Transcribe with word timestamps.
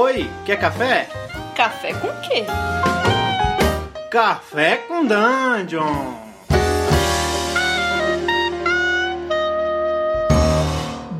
Oi, 0.00 0.30
quer 0.46 0.60
café? 0.60 1.08
Café 1.56 1.92
com 1.92 2.06
quê? 2.20 2.44
Café 4.08 4.76
com 4.76 5.04
Dungeon! 5.04 6.14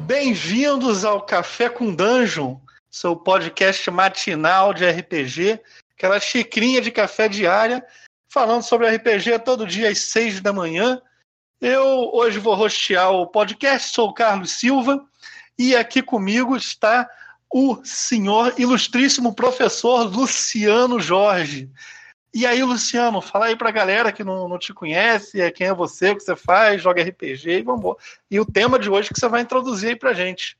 Bem-vindos 0.06 1.04
ao 1.04 1.20
Café 1.22 1.68
com 1.68 1.92
Dungeon, 1.92 2.56
seu 2.88 3.16
podcast 3.16 3.90
matinal 3.90 4.72
de 4.72 4.88
RPG, 4.88 5.60
aquela 5.96 6.20
xicrinha 6.20 6.80
de 6.80 6.92
café 6.92 7.28
diária, 7.28 7.84
falando 8.32 8.62
sobre 8.62 8.88
RPG 8.94 9.40
todo 9.40 9.66
dia 9.66 9.88
às 9.90 9.98
seis 9.98 10.40
da 10.40 10.52
manhã. 10.52 11.02
Eu 11.60 12.12
hoje 12.14 12.38
vou 12.38 12.54
rostear 12.54 13.10
o 13.10 13.26
podcast, 13.26 13.92
sou 13.92 14.10
o 14.10 14.14
Carlos 14.14 14.52
Silva, 14.52 15.04
e 15.58 15.74
aqui 15.74 16.00
comigo 16.00 16.56
está 16.56 17.10
o 17.52 17.78
senhor 17.84 18.54
ilustríssimo 18.58 19.34
professor 19.34 20.04
Luciano 20.04 21.00
Jorge. 21.00 21.70
E 22.32 22.44
aí, 22.44 22.62
Luciano, 22.62 23.20
fala 23.22 23.46
aí 23.46 23.56
pra 23.56 23.70
galera 23.70 24.12
que 24.12 24.22
não, 24.22 24.48
não 24.48 24.58
te 24.58 24.74
conhece, 24.74 25.40
é 25.40 25.50
quem 25.50 25.66
é 25.66 25.74
você, 25.74 26.10
o 26.10 26.16
que 26.16 26.22
você 26.22 26.36
faz, 26.36 26.82
joga 26.82 27.02
RPG 27.02 27.50
e 27.50 27.62
vamos 27.62 27.96
E 28.30 28.38
o 28.38 28.44
tema 28.44 28.78
de 28.78 28.90
hoje 28.90 29.08
que 29.08 29.18
você 29.18 29.28
vai 29.28 29.40
introduzir 29.40 29.90
aí 29.90 29.96
pra 29.96 30.12
gente. 30.12 30.58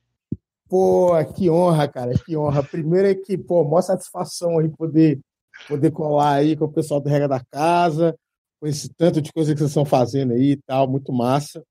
Pô, 0.68 1.12
que 1.34 1.48
honra, 1.50 1.86
cara, 1.86 2.12
que 2.14 2.36
honra. 2.36 2.62
Primeiro 2.62 3.08
é 3.08 3.14
que, 3.14 3.36
pô, 3.36 3.64
maior 3.64 3.82
satisfação 3.82 4.58
aí 4.58 4.68
poder, 4.68 5.20
poder 5.66 5.90
colar 5.90 6.34
aí 6.34 6.56
com 6.56 6.64
o 6.64 6.72
pessoal 6.72 7.00
do 7.00 7.08
Regra 7.08 7.28
da 7.28 7.44
Casa, 7.50 8.18
com 8.60 8.66
esse 8.66 8.88
tanto 8.94 9.20
de 9.20 9.32
coisa 9.32 9.52
que 9.52 9.58
vocês 9.58 9.70
estão 9.70 9.84
fazendo 9.84 10.32
aí 10.32 10.52
e 10.52 10.56
tal, 10.56 10.88
muito 10.88 11.12
massa. 11.12 11.62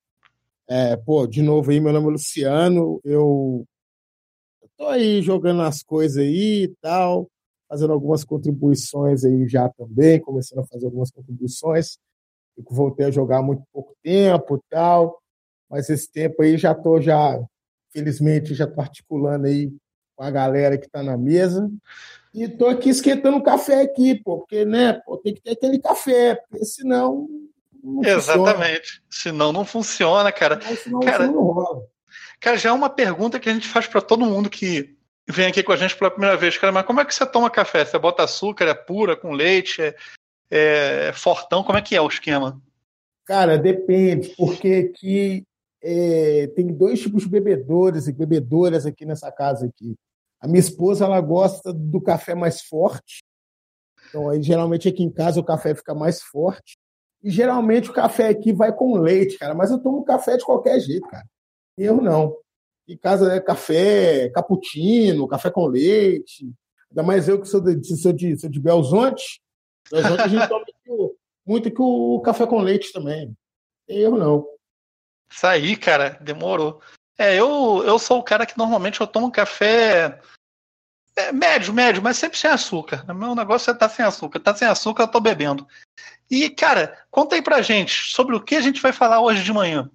É, 0.69 0.95
pô, 0.95 1.25
de 1.25 1.41
novo 1.41 1.71
aí, 1.71 1.79
meu 1.79 1.93
nome 1.93 2.07
é 2.07 2.11
Luciano, 2.11 2.99
eu 3.03 3.65
tô 4.77 4.87
aí 4.87 5.21
jogando 5.21 5.61
as 5.63 5.81
coisas 5.81 6.17
aí 6.17 6.63
e 6.63 6.75
tal, 6.81 7.27
fazendo 7.67 7.91
algumas 7.93 8.23
contribuições 8.23 9.25
aí 9.25 9.47
já 9.47 9.67
também, 9.69 10.19
começando 10.19 10.59
a 10.59 10.67
fazer 10.67 10.85
algumas 10.85 11.11
contribuições. 11.11 11.97
Eu 12.55 12.63
voltei 12.69 13.07
a 13.07 13.11
jogar 13.11 13.39
há 13.39 13.43
muito 13.43 13.63
pouco 13.73 13.95
tempo 14.03 14.55
e 14.57 14.59
tal, 14.69 15.19
mas 15.69 15.89
esse 15.89 16.11
tempo 16.11 16.41
aí 16.41 16.57
já 16.57 16.73
tô 16.73 17.01
já, 17.01 17.39
felizmente, 17.91 18.55
já 18.55 18.67
tô 18.67 18.79
articulando 18.79 19.47
aí 19.47 19.71
com 20.15 20.23
a 20.23 20.31
galera 20.31 20.77
que 20.77 20.89
tá 20.89 21.03
na 21.03 21.17
mesa. 21.17 21.69
E 22.33 22.47
tô 22.47 22.67
aqui 22.67 22.89
esquentando 22.89 23.37
um 23.37 23.43
café 23.43 23.81
aqui, 23.81 24.15
pô, 24.15 24.39
porque, 24.39 24.63
né, 24.63 24.93
pô, 25.05 25.17
tem 25.17 25.33
que 25.33 25.41
ter 25.41 25.51
aquele 25.51 25.79
café, 25.79 26.35
porque 26.35 26.65
senão 26.65 27.27
não 27.83 28.03
Exatamente. 28.03 29.01
Funciona. 29.01 29.07
Senão 29.09 29.53
não 29.53 29.65
funciona, 29.65 30.31
cara. 30.31 30.59
Senão, 30.75 30.99
cara, 30.99 31.27
não 31.27 31.43
rola. 31.43 31.85
Cara, 32.39 32.57
já 32.57 32.69
é 32.69 32.73
uma 32.73 32.89
pergunta 32.89 33.39
que 33.39 33.49
a 33.49 33.53
gente 33.53 33.67
faz 33.67 33.87
para 33.87 34.01
todo 34.01 34.25
mundo 34.25 34.49
que 34.49 34.95
vem 35.29 35.47
aqui 35.47 35.63
com 35.63 35.71
a 35.71 35.77
gente 35.77 35.95
pela 35.95 36.11
primeira 36.11 36.37
vez. 36.37 36.57
Cara, 36.57 36.71
mas 36.71 36.85
como 36.85 37.01
é 37.01 37.05
que 37.05 37.13
você 37.13 37.25
toma 37.25 37.49
café? 37.49 37.83
Você 37.83 37.97
bota 37.97 38.23
açúcar, 38.23 38.65
é 38.65 38.73
pura, 38.73 39.15
com 39.15 39.31
leite, 39.31 39.81
é, 39.81 39.95
é 40.49 41.13
fortão? 41.13 41.63
Como 41.63 41.77
é 41.77 41.81
que 41.81 41.95
é 41.95 42.01
o 42.01 42.07
esquema? 42.07 42.61
Cara, 43.25 43.57
depende, 43.57 44.33
porque 44.37 44.89
aqui 44.89 45.43
é, 45.83 46.47
tem 46.55 46.67
dois 46.67 47.01
tipos 47.01 47.23
de 47.23 47.29
bebedores 47.29 48.07
e 48.07 48.13
bebedoras 48.13 48.85
aqui 48.85 49.05
nessa 49.05 49.31
casa 49.31 49.65
aqui. 49.65 49.95
A 50.39 50.47
minha 50.47 50.59
esposa, 50.59 51.05
ela 51.05 51.19
gosta 51.19 51.73
do 51.73 51.99
café 51.99 52.35
mais 52.35 52.61
forte. 52.61 53.23
Então, 54.07 54.29
aí, 54.29 54.41
geralmente 54.41 54.87
aqui 54.87 55.03
em 55.03 55.11
casa 55.11 55.39
o 55.39 55.43
café 55.43 55.75
fica 55.75 55.93
mais 55.93 56.21
forte. 56.21 56.77
E 57.23 57.29
geralmente 57.29 57.89
o 57.89 57.93
café 57.93 58.29
aqui 58.29 58.53
vai 58.53 58.71
com 58.73 58.97
leite, 58.97 59.37
cara. 59.37 59.53
Mas 59.53 59.71
eu 59.71 59.79
tomo 59.79 60.05
café 60.05 60.37
de 60.37 60.45
qualquer 60.45 60.79
jeito, 60.79 61.07
cara. 61.07 61.25
Eu 61.77 62.01
não. 62.01 62.35
Em 62.87 62.97
casa 62.97 63.33
é 63.33 63.39
café, 63.39 64.29
cappuccino, 64.29 65.27
café 65.27 65.51
com 65.51 65.67
leite. 65.67 66.49
Ainda 66.89 67.03
mais 67.03 67.27
eu 67.27 67.39
que 67.39 67.47
sou 67.47 67.61
de, 67.61 67.83
sou 67.97 68.13
de, 68.13 68.39
sou 68.39 68.49
de 68.49 68.59
Belzonte. 68.59 69.41
Belzonte 69.91 70.21
a 70.21 70.27
gente 70.27 70.47
toma 70.49 70.65
muito 71.45 71.71
que 71.71 71.81
o 71.81 72.21
café 72.21 72.47
com 72.47 72.59
leite 72.59 72.91
também. 72.91 73.35
Eu 73.87 74.11
não. 74.17 74.47
Isso 75.31 75.45
aí, 75.45 75.75
cara, 75.75 76.17
demorou. 76.21 76.81
É, 77.17 77.35
eu, 77.35 77.83
eu 77.85 77.97
sou 77.97 78.19
o 78.19 78.23
cara 78.23 78.45
que 78.45 78.57
normalmente 78.57 79.01
eu 79.01 79.07
tomo 79.07 79.31
café 79.31 80.21
é, 81.15 81.31
médio, 81.31 81.73
médio, 81.73 82.01
mas 82.01 82.17
sempre 82.17 82.37
sem 82.37 82.49
açúcar. 82.49 83.03
O 83.09 83.13
meu 83.13 83.33
negócio 83.33 83.71
é 83.71 83.73
estar 83.73 83.89
tá 83.89 83.93
sem 83.93 84.05
açúcar. 84.05 84.39
Tá 84.39 84.55
sem 84.55 84.67
açúcar, 84.67 85.03
eu 85.03 85.07
tô 85.07 85.19
bebendo. 85.19 85.67
E, 86.29 86.49
cara, 86.49 86.97
conta 87.09 87.35
aí 87.35 87.41
pra 87.41 87.61
gente 87.61 88.13
sobre 88.13 88.35
o 88.35 88.43
que 88.43 88.55
a 88.55 88.61
gente 88.61 88.81
vai 88.81 88.93
falar 88.93 89.21
hoje 89.21 89.43
de 89.43 89.51
manhã. 89.51 89.89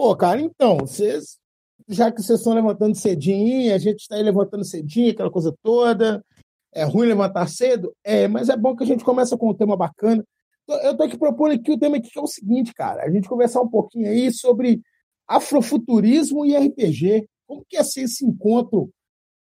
Pô, 0.00 0.14
cara, 0.14 0.40
então, 0.40 0.76
vocês, 0.76 1.40
já 1.88 2.12
que 2.12 2.22
vocês 2.22 2.38
estão 2.38 2.54
levantando 2.54 2.94
cedinho, 2.94 3.74
a 3.74 3.78
gente 3.78 3.98
está 3.98 4.14
aí 4.14 4.22
levantando 4.22 4.64
cedinho, 4.64 5.10
aquela 5.10 5.28
coisa 5.28 5.52
toda. 5.60 6.24
É 6.72 6.84
ruim 6.84 7.08
levantar 7.08 7.48
cedo? 7.48 7.92
É, 8.04 8.28
mas 8.28 8.48
é 8.48 8.56
bom 8.56 8.76
que 8.76 8.84
a 8.84 8.86
gente 8.86 9.02
começa 9.02 9.36
com 9.36 9.50
um 9.50 9.54
tema 9.54 9.76
bacana. 9.76 10.24
Eu 10.68 10.96
tô 10.96 11.02
aqui 11.02 11.18
propondo 11.18 11.50
aqui 11.50 11.72
o 11.72 11.76
tema 11.76 11.96
aqui 11.96 12.10
que 12.10 12.18
é 12.18 12.22
o 12.22 12.28
seguinte, 12.28 12.72
cara. 12.72 13.02
A 13.02 13.10
gente 13.10 13.28
conversar 13.28 13.60
um 13.60 13.68
pouquinho 13.68 14.08
aí 14.08 14.32
sobre 14.32 14.80
afrofuturismo 15.26 16.46
e 16.46 16.56
RPG. 16.56 17.28
Como 17.44 17.64
que 17.68 17.76
é 17.76 17.82
ser 17.82 18.02
esse 18.02 18.24
encontro 18.24 18.90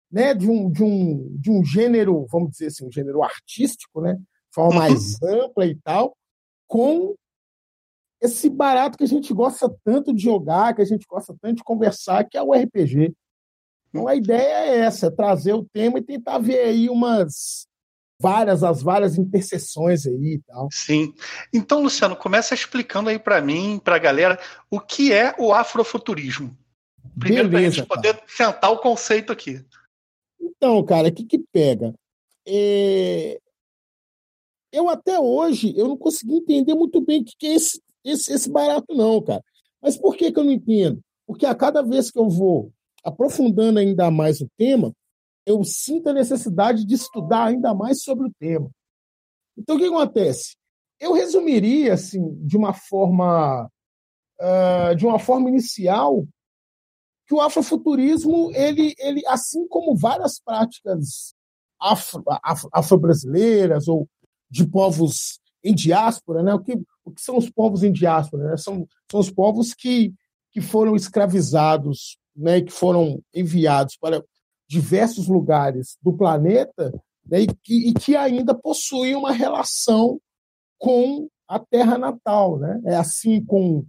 né, 0.09 0.33
de, 0.33 0.49
um, 0.49 0.71
de, 0.71 0.83
um, 0.85 1.35
de 1.37 1.51
um 1.51 1.65
gênero, 1.65 2.25
vamos 2.31 2.51
dizer 2.51 2.67
assim, 2.67 2.87
um 2.87 2.91
gênero 2.93 3.21
artístico, 3.21 3.99
né, 3.99 4.13
de 4.13 4.53
forma 4.53 4.79
mais 4.79 5.21
ampla 5.21 5.65
e 5.65 5.75
tal, 5.83 6.15
com 6.65 7.13
esse 8.25 8.49
barato 8.49 8.97
que 8.97 9.03
a 9.03 9.07
gente 9.07 9.33
gosta 9.33 9.73
tanto 9.83 10.13
de 10.13 10.21
jogar, 10.21 10.75
que 10.75 10.81
a 10.81 10.85
gente 10.85 11.05
gosta 11.07 11.35
tanto 11.41 11.57
de 11.57 11.63
conversar, 11.63 12.23
que 12.25 12.37
é 12.37 12.41
o 12.41 12.53
RPG. 12.53 13.13
Então 13.89 14.07
a 14.07 14.15
ideia 14.15 14.65
é 14.65 14.77
essa, 14.79 15.07
é 15.07 15.11
trazer 15.11 15.53
o 15.53 15.65
tema 15.65 15.99
e 15.99 16.03
tentar 16.03 16.37
ver 16.39 16.59
aí 16.59 16.89
umas 16.89 17.67
várias 18.19 18.63
as 18.63 18.81
várias 18.81 19.17
interseções 19.17 20.05
aí 20.05 20.33
e 20.33 20.39
tal. 20.39 20.69
Sim. 20.71 21.13
Então, 21.53 21.81
Luciano, 21.81 22.15
começa 22.15 22.53
explicando 22.53 23.09
aí 23.09 23.19
para 23.19 23.41
mim, 23.41 23.79
para 23.83 23.95
a 23.95 23.99
galera, 23.99 24.39
o 24.69 24.79
que 24.79 25.13
é 25.13 25.35
o 25.39 25.53
afrofuturismo. 25.53 26.55
Primeiro 27.17 27.49
para 27.49 27.59
a 27.59 27.69
gente 27.69 27.85
poder 27.85 28.21
sentar 28.27 28.71
o 28.71 28.79
conceito 28.79 29.31
aqui. 29.31 29.63
Então, 30.39 30.83
cara, 30.83 31.07
o 31.07 31.13
que 31.13 31.23
que 31.23 31.39
pega? 31.39 31.93
É... 32.45 33.39
Eu 34.71 34.89
até 34.89 35.17
hoje 35.17 35.73
eu 35.77 35.87
não 35.87 35.97
consegui 35.97 36.35
entender 36.35 36.73
muito 36.73 36.99
bem 36.99 37.21
o 37.21 37.25
que, 37.25 37.33
que 37.37 37.47
é 37.47 37.53
esse 37.53 37.81
esse, 38.05 38.31
esse 38.31 38.49
barato, 38.49 38.93
não, 38.95 39.21
cara. 39.21 39.43
Mas 39.81 39.97
por 39.97 40.15
que, 40.15 40.31
que 40.31 40.39
eu 40.39 40.43
não 40.43 40.51
entendo? 40.51 41.01
Porque 41.27 41.45
a 41.45 41.55
cada 41.55 41.81
vez 41.81 42.11
que 42.11 42.19
eu 42.19 42.29
vou 42.29 42.71
aprofundando 43.03 43.79
ainda 43.79 44.09
mais 44.09 44.41
o 44.41 44.49
tema, 44.57 44.93
eu 45.45 45.63
sinto 45.63 46.09
a 46.09 46.13
necessidade 46.13 46.85
de 46.85 46.95
estudar 46.95 47.45
ainda 47.45 47.73
mais 47.73 48.01
sobre 48.01 48.27
o 48.27 48.33
tema. 48.39 48.69
Então, 49.57 49.75
o 49.75 49.79
que 49.79 49.85
acontece? 49.85 50.55
Eu 50.99 51.13
resumiria, 51.13 51.93
assim, 51.93 52.33
de 52.45 52.57
uma 52.57 52.73
forma, 52.73 53.69
uh, 54.39 54.95
de 54.95 55.05
uma 55.05 55.19
forma 55.19 55.49
inicial, 55.49 56.25
que 57.27 57.33
o 57.33 57.41
afrofuturismo, 57.41 58.51
ele, 58.53 58.93
ele, 58.97 59.25
assim 59.27 59.67
como 59.67 59.95
várias 59.95 60.39
práticas 60.39 61.33
afro, 61.79 62.23
afro, 62.43 62.69
afro-brasileiras 62.71 63.87
ou 63.87 64.07
de 64.49 64.67
povos 64.67 65.39
em 65.63 65.73
diáspora, 65.73 66.43
né? 66.43 66.53
O 66.53 66.59
que, 66.59 66.79
o 67.05 67.11
que 67.11 67.21
são 67.21 67.37
os 67.37 67.49
povos 67.49 67.83
em 67.83 67.91
diáspora? 67.91 68.49
Né? 68.49 68.57
São, 68.57 68.87
são 69.09 69.19
os 69.19 69.31
povos 69.31 69.73
que, 69.73 70.13
que 70.51 70.59
foram 70.59 70.95
escravizados, 70.95 72.17
né? 72.35 72.61
Que 72.61 72.71
foram 72.71 73.21
enviados 73.33 73.95
para 73.97 74.23
diversos 74.67 75.27
lugares 75.27 75.97
do 76.01 76.11
planeta 76.11 76.91
né? 77.25 77.41
e, 77.41 77.47
que, 77.47 77.89
e 77.89 77.93
que 77.93 78.15
ainda 78.15 78.55
possuem 78.55 79.15
uma 79.15 79.31
relação 79.31 80.19
com 80.77 81.29
a 81.47 81.59
terra 81.59 81.97
natal, 81.97 82.57
né? 82.57 82.81
É 82.85 82.95
assim 82.95 83.43
com 83.43 83.85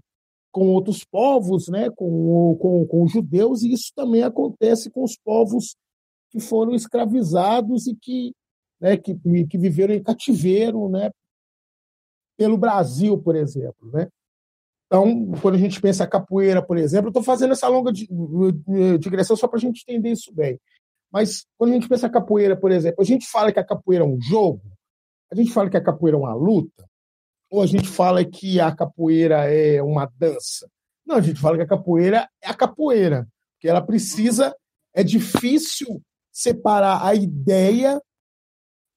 com 0.56 0.68
outros 0.68 1.04
povos, 1.04 1.68
né, 1.68 1.90
com, 1.90 2.56
com, 2.58 2.86
com 2.86 3.02
os 3.02 3.12
judeus, 3.12 3.62
e 3.62 3.74
isso 3.74 3.92
também 3.94 4.22
acontece 4.22 4.90
com 4.90 5.04
os 5.04 5.14
povos 5.14 5.76
que 6.30 6.40
foram 6.40 6.74
escravizados 6.74 7.86
e 7.86 7.94
que, 7.94 8.32
né, 8.80 8.96
que, 8.96 9.14
que 9.50 9.58
viveram 9.58 9.92
em 9.94 10.02
cativeiro 10.02 10.88
né, 10.88 11.10
pelo 12.36 12.58
Brasil, 12.58 13.18
por 13.18 13.34
exemplo. 13.34 13.90
Né? 13.92 14.08
Então, 14.86 15.32
quando 15.42 15.56
a 15.56 15.58
gente 15.58 15.80
pensa 15.80 16.04
a 16.04 16.08
capoeira, 16.08 16.62
por 16.62 16.76
exemplo, 16.78 17.08
estou 17.08 17.22
fazendo 17.22 17.52
essa 17.52 17.68
longa 17.68 17.92
digressão 17.92 19.36
só 19.36 19.48
para 19.48 19.58
a 19.58 19.60
gente 19.60 19.82
entender 19.82 20.10
isso 20.10 20.32
bem. 20.32 20.60
Mas 21.10 21.46
quando 21.56 21.70
a 21.70 21.74
gente 21.74 21.88
pensa 21.88 22.06
a 22.06 22.10
capoeira, 22.10 22.56
por 22.56 22.70
exemplo, 22.70 23.00
a 23.00 23.04
gente 23.04 23.26
fala 23.26 23.52
que 23.52 23.58
a 23.58 23.64
capoeira 23.64 24.04
é 24.04 24.06
um 24.06 24.20
jogo, 24.20 24.62
a 25.30 25.34
gente 25.34 25.52
fala 25.52 25.70
que 25.70 25.76
a 25.76 25.82
capoeira 25.82 26.16
é 26.16 26.20
uma 26.20 26.34
luta, 26.34 26.88
ou 27.50 27.62
a 27.62 27.66
gente 27.66 27.88
fala 27.88 28.24
que 28.24 28.60
a 28.60 28.74
capoeira 28.74 29.52
é 29.52 29.82
uma 29.82 30.10
dança. 30.18 30.68
Não, 31.04 31.16
a 31.16 31.20
gente 31.20 31.40
fala 31.40 31.56
que 31.56 31.62
a 31.62 31.66
capoeira 31.66 32.28
é 32.42 32.48
a 32.48 32.54
capoeira, 32.54 33.26
que 33.60 33.68
ela 33.68 33.80
precisa, 33.80 34.54
é 34.94 35.02
difícil 35.02 36.02
separar 36.32 37.04
a 37.04 37.14
ideia 37.14 38.00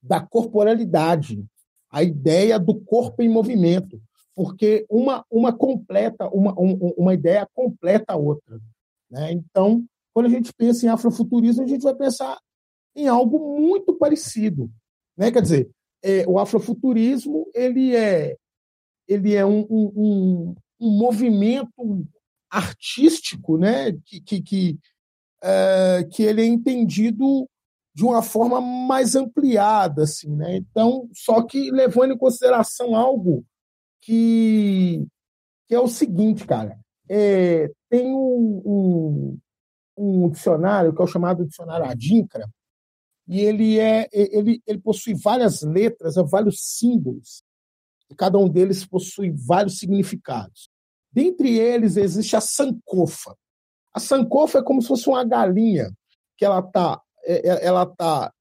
da 0.01 0.19
corporalidade 0.19 1.45
a 1.91 2.03
ideia 2.03 2.59
do 2.59 2.75
corpo 2.75 3.21
em 3.21 3.29
movimento, 3.29 4.01
porque 4.35 4.85
uma, 4.89 5.25
uma 5.29 5.51
completa, 5.51 6.29
uma, 6.29 6.53
um, 6.59 6.93
uma 6.97 7.13
ideia 7.13 7.47
completa 7.53 8.13
a 8.13 8.15
outra. 8.15 8.59
Né? 9.09 9.31
Então, 9.33 9.83
quando 10.13 10.27
a 10.27 10.29
gente 10.29 10.53
pensa 10.53 10.85
em 10.85 10.89
afrofuturismo, 10.89 11.63
a 11.63 11.67
gente 11.67 11.81
vai 11.81 11.95
pensar 11.95 12.37
em 12.95 13.07
algo 13.07 13.59
muito 13.59 13.93
parecido. 13.93 14.71
Né? 15.17 15.31
Quer 15.31 15.41
dizer, 15.41 15.69
é, 16.03 16.25
o 16.27 16.39
afrofuturismo 16.39 17.49
ele 17.53 17.95
é, 17.95 18.37
ele 19.07 19.33
é 19.35 19.45
um, 19.45 19.65
um, 19.69 20.55
um 20.79 20.97
movimento 20.97 22.07
artístico 22.49 23.57
né? 23.57 23.91
que, 24.05 24.21
que, 24.21 24.41
que, 24.41 24.79
é, 25.43 26.07
que 26.11 26.23
ele 26.23 26.41
é 26.41 26.45
entendido 26.45 27.47
de 27.93 28.03
uma 28.03 28.21
forma 28.21 28.61
mais 28.61 29.15
ampliada, 29.15 30.03
assim, 30.03 30.35
né? 30.35 30.57
Então, 30.57 31.09
só 31.13 31.41
que 31.41 31.71
levando 31.71 32.13
em 32.13 32.17
consideração 32.17 32.95
algo 32.95 33.45
que, 34.01 35.05
que 35.67 35.75
é 35.75 35.79
o 35.79 35.87
seguinte, 35.87 36.45
cara, 36.45 36.79
é, 37.09 37.69
tem 37.89 38.13
um, 38.13 38.61
um, 38.65 39.39
um, 39.97 40.29
dicionário 40.29 40.93
que 40.93 41.01
é 41.01 41.03
o 41.03 41.07
chamado 41.07 41.45
dicionário 41.45 41.85
Adinkra, 41.85 42.47
e 43.27 43.41
ele 43.41 43.79
é 43.79 44.07
ele, 44.11 44.61
ele 44.65 44.79
possui 44.79 45.13
várias 45.13 45.61
letras, 45.61 46.15
vários 46.29 46.61
símbolos, 46.61 47.43
e 48.09 48.15
cada 48.15 48.37
um 48.37 48.47
deles 48.49 48.85
possui 48.85 49.31
vários 49.31 49.77
significados. 49.77 50.69
Dentre 51.11 51.57
eles 51.57 51.97
existe 51.97 52.35
a 52.35 52.41
sankofa. 52.41 53.35
A 53.93 53.99
sankofa 53.99 54.59
é 54.59 54.63
como 54.63 54.81
se 54.81 54.87
fosse 54.87 55.09
uma 55.09 55.23
galinha 55.23 55.91
que 56.37 56.45
ela 56.45 56.59
está 56.59 56.93
é, 56.93 56.97
é, 56.97 57.08
ela 57.61 57.85
tá, 57.85 58.33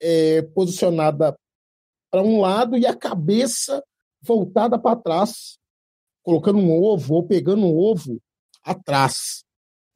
é, 0.00 0.42
posicionada 0.42 1.36
para 2.10 2.22
um 2.22 2.40
lado 2.40 2.76
e 2.76 2.86
a 2.86 2.96
cabeça 2.96 3.82
voltada 4.20 4.78
para 4.78 4.96
trás, 4.96 5.58
colocando 6.22 6.58
um 6.58 6.70
ovo 6.70 7.14
ou 7.14 7.26
pegando 7.26 7.66
um 7.66 7.76
ovo 7.76 8.20
atrás. 8.62 9.44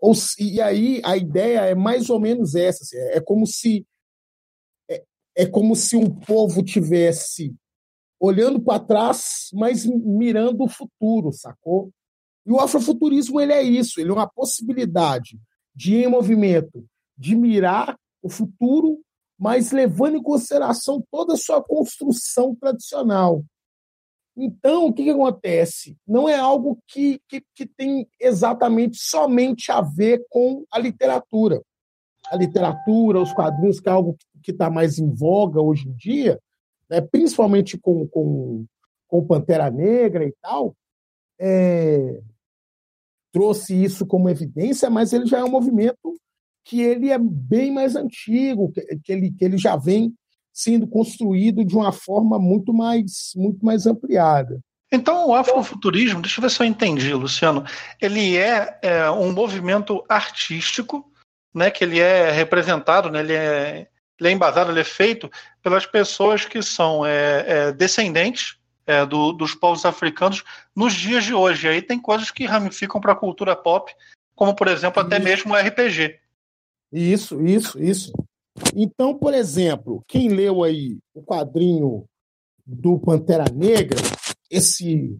Ou, 0.00 0.12
e 0.38 0.60
aí 0.60 1.00
a 1.04 1.16
ideia 1.16 1.60
é 1.60 1.74
mais 1.74 2.10
ou 2.10 2.20
menos 2.20 2.54
essa. 2.54 2.82
Assim, 2.82 2.96
é 2.96 3.20
como 3.20 3.46
se 3.46 3.86
é, 4.90 5.04
é 5.36 5.46
como 5.46 5.74
se 5.74 5.96
um 5.96 6.08
povo 6.08 6.62
tivesse 6.62 7.54
olhando 8.18 8.60
para 8.60 8.80
trás, 8.80 9.48
mas 9.52 9.84
mirando 9.84 10.64
o 10.64 10.68
futuro, 10.68 11.32
sacou? 11.32 11.90
E 12.46 12.50
o 12.50 12.60
afrofuturismo 12.60 13.40
ele 13.40 13.52
é 13.52 13.62
isso, 13.62 14.00
ele 14.00 14.10
é 14.10 14.12
uma 14.12 14.28
possibilidade 14.28 15.38
de 15.74 15.96
em 15.96 16.08
movimento, 16.08 16.86
de 17.16 17.34
mirar 17.34 17.98
o 18.22 18.28
futuro, 18.28 19.00
mas 19.38 19.70
levando 19.70 20.16
em 20.16 20.22
consideração 20.22 21.04
toda 21.10 21.34
a 21.34 21.36
sua 21.36 21.62
construção 21.62 22.54
tradicional. 22.54 23.44
Então, 24.36 24.86
o 24.86 24.92
que, 24.92 25.04
que 25.04 25.10
acontece? 25.10 25.96
Não 26.06 26.28
é 26.28 26.36
algo 26.36 26.78
que, 26.86 27.20
que, 27.28 27.42
que 27.54 27.66
tem 27.66 28.06
exatamente 28.20 28.98
somente 28.98 29.72
a 29.72 29.80
ver 29.80 30.24
com 30.28 30.64
a 30.70 30.78
literatura. 30.78 31.62
A 32.30 32.36
literatura, 32.36 33.20
os 33.20 33.32
quadrinhos, 33.32 33.80
que 33.80 33.88
é 33.88 33.92
algo 33.92 34.16
que 34.42 34.50
está 34.50 34.68
mais 34.68 34.98
em 34.98 35.10
voga 35.10 35.60
hoje 35.60 35.88
em 35.88 35.92
dia, 35.94 36.38
né, 36.88 37.00
principalmente 37.00 37.78
com, 37.78 38.06
com, 38.08 38.66
com 39.08 39.26
Pantera 39.26 39.70
Negra 39.70 40.24
e 40.24 40.34
tal, 40.42 40.76
é, 41.38 42.20
trouxe 43.32 43.74
isso 43.74 44.06
como 44.06 44.28
evidência, 44.28 44.90
mas 44.90 45.12
ele 45.12 45.26
já 45.26 45.38
é 45.38 45.44
um 45.44 45.50
movimento 45.50 46.16
que 46.66 46.82
ele 46.82 47.10
é 47.10 47.18
bem 47.18 47.72
mais 47.72 47.94
antigo, 47.94 48.72
que 48.72 49.12
ele, 49.12 49.30
que 49.30 49.44
ele 49.44 49.56
já 49.56 49.76
vem 49.76 50.12
sendo 50.52 50.86
construído 50.86 51.64
de 51.64 51.76
uma 51.76 51.92
forma 51.92 52.40
muito 52.40 52.74
mais, 52.74 53.30
muito 53.36 53.64
mais 53.64 53.86
ampliada. 53.86 54.58
Então, 54.90 55.28
o 55.28 55.34
afrofuturismo, 55.34 56.20
deixa 56.20 56.40
eu 56.40 56.42
ver 56.42 56.50
se 56.50 56.60
eu 56.60 56.66
entendi, 56.66 57.14
Luciano, 57.14 57.64
ele 58.00 58.36
é, 58.36 58.78
é 58.82 59.10
um 59.10 59.32
movimento 59.32 60.04
artístico, 60.08 61.08
né, 61.54 61.70
que 61.70 61.84
ele 61.84 62.00
é 62.00 62.32
representado, 62.32 63.10
né, 63.10 63.20
ele, 63.20 63.34
é, 63.34 63.86
ele 64.18 64.28
é 64.28 64.32
embasado, 64.32 64.72
ele 64.72 64.80
é 64.80 64.84
feito 64.84 65.30
pelas 65.62 65.86
pessoas 65.86 66.44
que 66.44 66.60
são 66.62 67.06
é, 67.06 67.44
é, 67.46 67.72
descendentes 67.72 68.56
é, 68.86 69.06
do, 69.06 69.32
dos 69.32 69.54
povos 69.54 69.84
africanos 69.84 70.42
nos 70.74 70.94
dias 70.94 71.24
de 71.24 71.32
hoje. 71.34 71.68
Aí 71.68 71.80
tem 71.80 71.98
coisas 71.98 72.30
que 72.32 72.44
ramificam 72.44 73.00
para 73.00 73.12
a 73.12 73.16
cultura 73.16 73.54
pop, 73.54 73.92
como, 74.34 74.54
por 74.54 74.66
exemplo, 74.66 75.00
até 75.00 75.18
mesmo 75.20 75.54
o 75.54 75.56
RPG. 75.56 76.25
Isso, 76.92 77.40
isso, 77.42 77.78
isso. 77.82 78.12
Então, 78.74 79.16
por 79.16 79.34
exemplo, 79.34 80.02
quem 80.06 80.28
leu 80.28 80.64
aí 80.64 80.98
o 81.14 81.22
quadrinho 81.22 82.06
do 82.64 82.98
Pantera 82.98 83.44
Negra, 83.52 83.98
esse, 84.50 85.18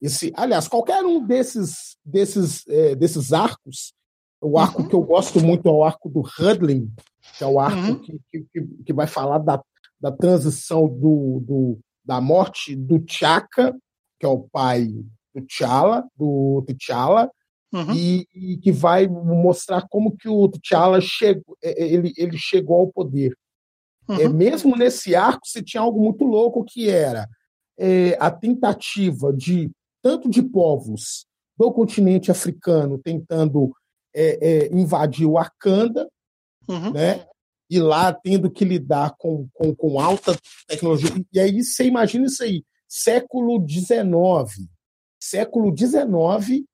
esse, 0.00 0.32
aliás, 0.36 0.68
qualquer 0.68 1.04
um 1.04 1.24
desses, 1.24 1.96
desses, 2.04 2.66
é, 2.68 2.94
desses 2.94 3.32
arcos, 3.32 3.94
o 4.40 4.58
arco 4.58 4.82
uhum. 4.82 4.88
que 4.88 4.94
eu 4.94 5.02
gosto 5.02 5.40
muito 5.40 5.68
é 5.68 5.72
o 5.72 5.84
arco 5.84 6.08
do 6.08 6.20
Hudlin, 6.20 6.92
que 7.38 7.44
é 7.44 7.46
o 7.46 7.60
arco 7.60 7.78
uhum. 7.78 7.98
que, 8.00 8.20
que, 8.30 8.66
que, 8.84 8.92
vai 8.92 9.06
falar 9.06 9.38
da, 9.38 9.62
da 10.00 10.10
transição 10.10 10.88
do, 10.88 11.40
do, 11.40 11.78
da 12.04 12.20
morte 12.20 12.74
do 12.74 12.98
T'Chaka, 12.98 13.76
que 14.18 14.26
é 14.26 14.28
o 14.28 14.40
pai 14.40 14.86
do 15.34 15.46
T'Challa, 15.46 16.04
do 16.16 16.64
T'Challa, 16.66 17.30
Uhum. 17.72 17.94
E, 17.94 18.28
e, 18.34 18.56
que 18.58 18.70
vai 18.70 19.08
mostrar 19.08 19.86
como 19.88 20.14
que 20.14 20.28
o 20.28 20.46
T'Challa 20.46 21.00
chegou, 21.00 21.56
é, 21.62 21.82
é, 21.82 21.88
ele, 21.88 22.12
ele 22.18 22.36
chegou 22.36 22.80
ao 22.80 22.92
poder. 22.92 23.34
É, 24.08 24.12
uhum. 24.12 24.20
É, 24.20 24.28
mesmo 24.28 24.76
nesse 24.76 25.14
arco, 25.14 25.46
você 25.46 25.62
tinha 25.62 25.80
algo 25.80 25.98
muito 26.02 26.24
louco 26.24 26.64
que 26.64 26.90
era 26.90 27.26
é, 27.78 28.16
a 28.20 28.30
tentativa 28.30 29.32
de 29.32 29.70
tanto 30.02 30.28
de 30.28 30.42
povos 30.42 31.26
do 31.56 31.72
continente 31.72 32.30
africano 32.30 32.98
tentando 32.98 33.72
é, 34.14 34.66
é, 34.66 34.74
invadir 34.74 35.26
o 35.26 35.32
Wakanda, 35.32 36.08
uhum. 36.68 36.92
né? 36.92 37.26
E 37.70 37.78
lá 37.78 38.12
tendo 38.12 38.50
que 38.50 38.66
lidar 38.66 39.14
com, 39.16 39.48
com, 39.54 39.74
com 39.74 39.98
alta 39.98 40.36
tecnologia. 40.68 41.10
E 41.32 41.40
aí 41.40 41.62
você 41.62 41.84
imagina 41.84 42.26
isso 42.26 42.42
aí, 42.42 42.62
século 42.86 43.64
XIX. 43.66 44.68
Século 45.18 45.74
XIX, 45.74 46.64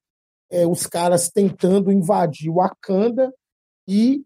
é, 0.50 0.66
os 0.66 0.86
caras 0.86 1.30
tentando 1.30 1.92
invadir 1.92 2.50
o 2.50 2.54
Wakanda 2.54 3.32
e 3.86 4.24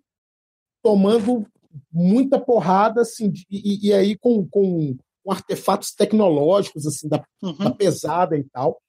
tomando 0.82 1.46
muita 1.90 2.40
porrada, 2.40 3.02
assim, 3.02 3.32
e, 3.50 3.88
e 3.88 3.92
aí 3.92 4.16
com, 4.16 4.46
com, 4.46 4.96
com, 5.24 5.32
artefatos 5.32 5.92
tecnológicos, 5.92 6.86
assim, 6.86 7.08
da, 7.08 7.24
uhum. 7.42 7.56
da, 7.56 7.70
pesada 7.70 8.36
e 8.36 8.44
tal. 8.44 8.80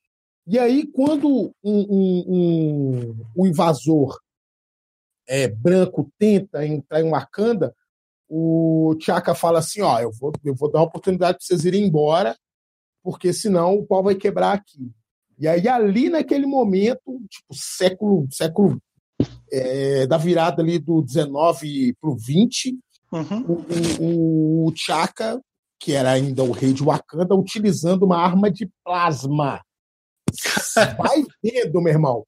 E 0.46 0.60
aí, 0.60 0.86
quando 0.86 1.54
um, 1.64 1.80
um, 1.80 2.24
um, 2.28 3.26
um 3.38 3.46
invasor 3.46 4.20
é, 5.28 5.48
branco 5.48 6.12
tenta 6.18 6.66
entrar 6.66 7.02
em 7.02 7.10
Wakanda, 7.10 7.74
o 8.28 8.96
Chaka 9.00 9.34
fala 9.36 9.60
assim, 9.60 9.82
ó, 9.82 10.00
eu 10.00 10.12
vou, 10.12 10.34
eu 10.44 10.56
vou 10.56 10.70
dar 10.70 10.80
uma 10.80 10.88
oportunidade 10.88 11.38
para 11.38 11.46
vocês 11.46 11.66
irem 11.66 11.86
embora, 11.86 12.36
porque 13.02 13.32
senão 13.32 13.76
o 13.76 13.86
pau 13.86 14.04
vai 14.04 14.16
quebrar 14.16 14.54
aqui. 14.54 14.92
E 15.40 15.48
aí, 15.48 15.68
ali 15.68 16.10
naquele 16.10 16.46
momento, 16.46 17.20
tipo, 17.30 17.54
século, 17.54 18.28
século 18.32 18.82
é, 19.52 20.06
da 20.08 20.18
virada 20.18 20.62
ali 20.62 20.80
do 20.80 21.02
19 21.02 21.96
para 22.00 22.10
o 22.10 22.16
20, 22.16 22.78
uhum. 23.12 23.66
o, 24.00 24.68
o, 24.68 24.74
Chaka, 24.76 25.42
que 25.80 25.94
era 25.94 26.12
ainda 26.12 26.44
o 26.44 26.52
rei 26.52 26.74
de 26.74 26.84
Wakanda, 26.84 27.36
utilizando 27.36 28.04
uma 28.04 28.18
arma 28.18 28.50
de 28.50 28.70
plasma. 28.84 29.62
Vai 30.98 31.24
vendo, 31.44 31.82
meu 31.82 31.94
irmão. 31.94 32.26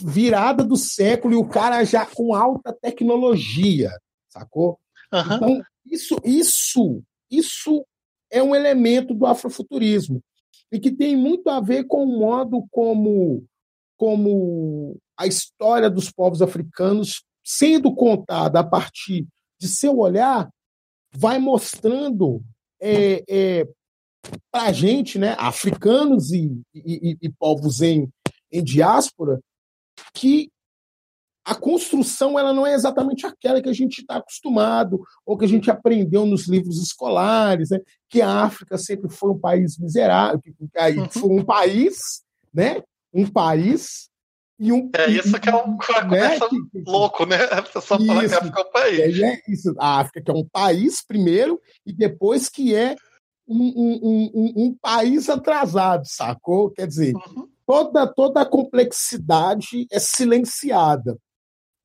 Virada 0.00 0.64
do 0.64 0.76
século 0.76 1.34
e 1.34 1.36
o 1.36 1.48
cara 1.48 1.84
já 1.84 2.04
com 2.04 2.34
alta 2.34 2.72
tecnologia, 2.72 3.90
sacou? 4.28 4.78
Uhum. 5.12 5.36
Então, 5.36 5.62
isso, 5.86 6.16
isso, 6.24 7.02
isso 7.30 7.86
é 8.30 8.42
um 8.42 8.54
elemento 8.54 9.14
do 9.14 9.24
afrofuturismo 9.24 10.20
e 10.70 10.78
que 10.78 10.90
tem 10.90 11.16
muito 11.16 11.48
a 11.48 11.60
ver 11.60 11.84
com 11.84 12.04
o 12.04 12.18
modo 12.18 12.66
como, 12.70 13.44
como 13.96 14.98
a 15.16 15.26
história 15.26 15.88
dos 15.88 16.10
povos 16.10 16.42
africanos, 16.42 17.24
sendo 17.44 17.94
contada 17.94 18.60
a 18.60 18.64
partir 18.64 19.26
de 19.58 19.68
seu 19.68 19.98
olhar, 19.98 20.48
vai 21.12 21.38
mostrando 21.38 22.42
é, 22.80 23.24
é, 23.28 23.68
para 24.50 24.64
a 24.64 24.72
gente, 24.72 25.18
né, 25.18 25.34
africanos 25.38 26.30
e, 26.32 26.60
e, 26.74 27.16
e 27.22 27.28
povos 27.30 27.80
em, 27.80 28.08
em 28.52 28.62
diáspora, 28.62 29.40
que 30.14 30.50
a 31.48 31.54
construção 31.54 32.38
ela 32.38 32.52
não 32.52 32.66
é 32.66 32.74
exatamente 32.74 33.24
aquela 33.24 33.62
que 33.62 33.70
a 33.70 33.72
gente 33.72 34.00
está 34.00 34.16
acostumado 34.16 35.00
ou 35.24 35.36
que 35.36 35.46
a 35.46 35.48
gente 35.48 35.70
aprendeu 35.70 36.26
nos 36.26 36.46
livros 36.46 36.76
escolares, 36.76 37.70
né? 37.70 37.80
que 38.10 38.20
a 38.20 38.42
África 38.42 38.76
sempre 38.76 39.08
foi 39.08 39.30
um 39.30 39.38
país 39.38 39.78
miserável, 39.78 40.40
que 40.42 40.50
uhum. 40.50 41.08
foi 41.08 41.30
um 41.30 41.42
país, 41.42 42.22
né? 42.52 42.82
Um 43.14 43.26
país 43.26 44.10
e 44.60 44.70
um 44.72 44.90
é 44.94 45.10
isso 45.10 45.40
que 45.40 45.48
é 45.48 45.56
um 45.56 45.78
né? 46.10 46.38
que, 46.38 46.82
louco, 46.86 47.24
né? 47.24 47.42
A 47.44 47.62
pessoa 47.62 47.98
fala 47.98 48.28
que 48.28 48.34
a 48.34 48.38
África 48.38 48.60
é 48.60 48.62
um 48.62 48.70
país. 48.70 49.22
É, 49.22 49.42
isso, 49.48 49.74
a 49.78 50.00
África 50.00 50.20
que 50.20 50.30
é 50.30 50.34
um 50.34 50.46
país 50.46 51.02
primeiro 51.02 51.58
e 51.86 51.94
depois 51.94 52.50
que 52.50 52.74
é 52.74 52.94
um, 53.48 53.56
um, 53.56 54.30
um, 54.34 54.52
um 54.64 54.76
país 54.82 55.30
atrasado, 55.30 56.02
sacou? 56.04 56.70
Quer 56.70 56.86
dizer, 56.86 57.14
uhum. 57.14 57.48
toda, 57.66 58.06
toda 58.06 58.42
a 58.42 58.46
complexidade 58.46 59.86
é 59.90 59.98
silenciada. 59.98 61.16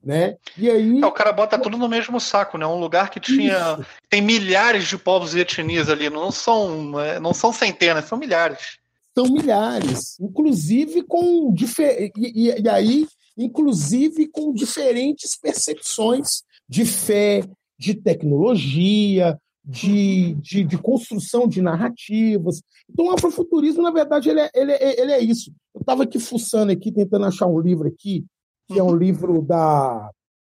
Né? 0.04 0.36
E 0.58 0.70
aí 0.70 1.00
é, 1.02 1.06
o 1.06 1.12
cara 1.12 1.32
bota 1.32 1.58
tudo 1.58 1.78
no 1.78 1.88
mesmo 1.88 2.20
saco, 2.20 2.58
né? 2.58 2.66
Um 2.66 2.80
lugar 2.80 3.10
que 3.10 3.20
tinha 3.20 3.78
Isso. 3.80 3.86
tem 4.10 4.22
milhares 4.22 4.88
de 4.88 4.98
povos 4.98 5.34
e 5.34 5.40
etnias 5.40 5.90
ali, 5.90 6.10
não 6.10 6.32
são 6.32 7.00
é, 7.00 7.20
não 7.20 7.34
são 7.34 7.54
centenas, 7.54 8.06
são 8.06 8.18
milhares. 8.18 8.78
São 9.16 9.26
milhares, 9.26 10.20
inclusive 10.20 11.04
com 11.04 11.54
e, 11.56 12.12
e, 12.18 12.62
e 12.62 12.70
aí 12.70 13.08
inclusive 13.38 14.28
com 14.28 14.54
diferentes 14.54 15.38
percepções 15.40 16.44
de 16.68 16.86
fé, 16.86 17.44
de 17.78 17.94
tecnologia, 17.94 19.40
de, 19.66 20.34
de, 20.36 20.64
de, 20.64 20.78
construção 20.78 21.48
de 21.48 21.62
narrativas. 21.62 22.62
Então, 22.90 23.06
o 23.06 23.12
afrofuturismo, 23.12 23.82
na 23.82 23.92
verdade, 23.92 24.30
ele 24.30 24.42
é, 24.42 24.50
ele 24.54 24.72
é, 24.72 25.02
ele 25.02 25.12
é 25.12 25.20
isso. 25.22 25.52
Eu 25.74 25.82
estava 25.82 26.04
aqui 26.04 26.20
fuçando 26.20 26.72
aqui, 26.72 26.92
tentando 26.92 27.26
achar 27.26 27.48
um 27.48 27.60
livro 27.60 27.88
aqui, 27.88 28.26
que 28.68 28.80
é 28.80 28.84
um 28.84 28.96
livro 28.96 29.42
da 29.42 30.10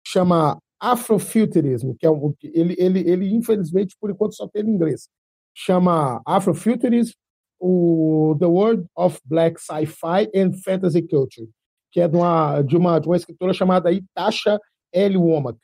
chama 0.07 0.59
Afrofuturismo, 0.81 1.97
que 1.99 2.07
é 2.07 2.11
um, 2.11 2.35
ele, 2.43 2.75
ele, 2.79 3.01
ele 3.01 3.35
infelizmente 3.35 3.97
por 3.99 4.11
enquanto 4.11 4.35
só 4.35 4.47
tem 4.49 4.63
em 4.63 4.71
inglês. 4.71 5.09
Chama 5.57 6.21
Afrofuturism, 6.27 7.15
o 7.59 8.37
The 8.39 8.47
World 8.47 8.87
of 8.97 9.19
Black 9.25 9.61
Sci-Fi 9.61 10.31
and 10.35 10.53
Fantasy 10.65 11.03
Culture, 11.03 11.49
que 11.91 12.01
é 12.01 12.09
de 12.09 12.17
uma, 12.17 12.63
de 12.63 12.77
uma, 12.77 12.99
de 12.99 13.09
uma 13.09 13.17
escritora 13.17 13.53
chamada 13.53 13.93
Itasha 13.93 14.59
L. 14.93 15.17
Womack. 15.17 15.59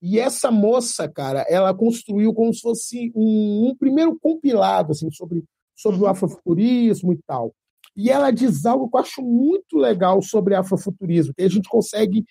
E 0.00 0.18
essa 0.18 0.50
moça, 0.50 1.08
cara, 1.08 1.44
ela 1.48 1.74
construiu 1.74 2.32
como 2.32 2.52
se 2.52 2.60
fosse 2.60 3.12
um, 3.14 3.68
um 3.68 3.76
primeiro 3.76 4.18
compilado 4.18 4.92
assim 4.92 5.10
sobre 5.10 5.44
sobre 5.74 6.00
o 6.00 6.04
uhum. 6.04 6.08
afrofuturismo 6.08 7.12
e 7.12 7.18
tal. 7.26 7.52
E 7.96 8.10
ela 8.10 8.30
diz 8.30 8.66
algo 8.66 8.88
que 8.88 8.96
eu 8.96 9.00
acho 9.00 9.22
muito 9.22 9.76
legal 9.76 10.20
sobre 10.20 10.54
afrofuturismo, 10.54 11.34
que 11.34 11.42
a 11.42 11.48
gente 11.48 11.68
consegue 11.68 12.24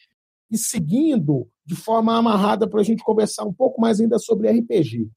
ir 0.51 0.58
seguindo 0.58 1.48
de 1.65 1.75
forma 1.75 2.15
amarrada 2.15 2.67
para 2.67 2.82
a 2.82 2.84
gente 2.84 3.03
conversar 3.03 3.46
um 3.46 3.53
pouco 3.53 3.79
mais 3.79 4.00
ainda 4.00 4.20
sobre 4.20 4.50
RPG. 4.50 5.00
Uhum. 5.00 5.10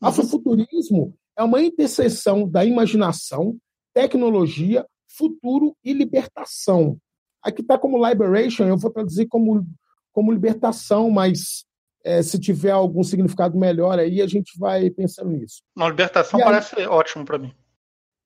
Afrofuturismo 0.00 1.14
é 1.36 1.42
uma 1.42 1.62
interseção 1.62 2.48
da 2.48 2.64
imaginação, 2.64 3.56
tecnologia, 3.94 4.86
futuro 5.08 5.76
e 5.84 5.92
libertação. 5.92 6.98
Aqui 7.42 7.62
está 7.62 7.78
como 7.78 8.04
liberation, 8.06 8.66
eu 8.66 8.76
vou 8.76 8.90
traduzir 8.90 9.26
como, 9.26 9.66
como 10.12 10.32
libertação, 10.32 11.10
mas 11.10 11.64
é, 12.04 12.22
se 12.22 12.38
tiver 12.38 12.70
algum 12.70 13.02
significado 13.02 13.56
melhor 13.58 13.98
aí, 13.98 14.20
a 14.20 14.26
gente 14.26 14.58
vai 14.58 14.90
pensando 14.90 15.30
nisso. 15.30 15.62
Não, 15.76 15.88
libertação 15.88 16.40
parece 16.40 16.76
ótimo 16.86 17.24
para 17.24 17.38
mim. 17.38 17.52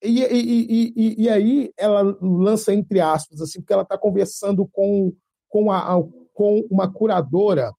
E, 0.06 0.20
e, 0.20 0.92
e, 0.96 1.25
e, 1.25 1.28
aí 1.28 1.72
ela 1.76 2.02
lança 2.20 2.72
entre 2.72 3.00
aspas, 3.00 3.40
assim, 3.40 3.60
porque 3.60 3.72
ela 3.72 3.82
está 3.82 3.98
conversando 3.98 4.66
com, 4.66 5.12
com, 5.48 5.70
a, 5.70 6.02
com 6.32 6.60
uma 6.70 6.90
curadora 6.92 7.72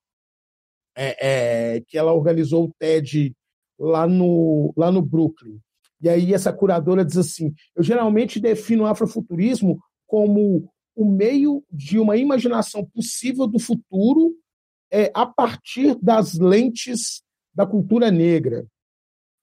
é, 0.95 1.75
é, 1.75 1.81
que 1.81 1.97
ela 1.97 2.13
organizou 2.13 2.65
o 2.65 2.73
TED 2.79 3.35
lá 3.79 4.07
no, 4.07 4.73
lá 4.75 4.91
no 4.91 5.01
Brooklyn. 5.01 5.59
E 6.01 6.09
aí 6.09 6.33
essa 6.33 6.51
curadora 6.53 7.05
diz 7.05 7.17
assim: 7.17 7.53
eu 7.75 7.83
geralmente 7.83 8.39
defino 8.39 8.83
o 8.83 8.87
afrofuturismo 8.87 9.79
como 10.05 10.69
o 10.95 11.05
meio 11.05 11.63
de 11.71 11.99
uma 11.99 12.17
imaginação 12.17 12.83
possível 12.85 13.45
do 13.45 13.59
futuro 13.59 14.35
é, 14.91 15.11
a 15.13 15.25
partir 15.25 15.95
das 16.01 16.33
lentes 16.33 17.21
da 17.53 17.65
cultura 17.65 18.09
negra. 18.09 18.65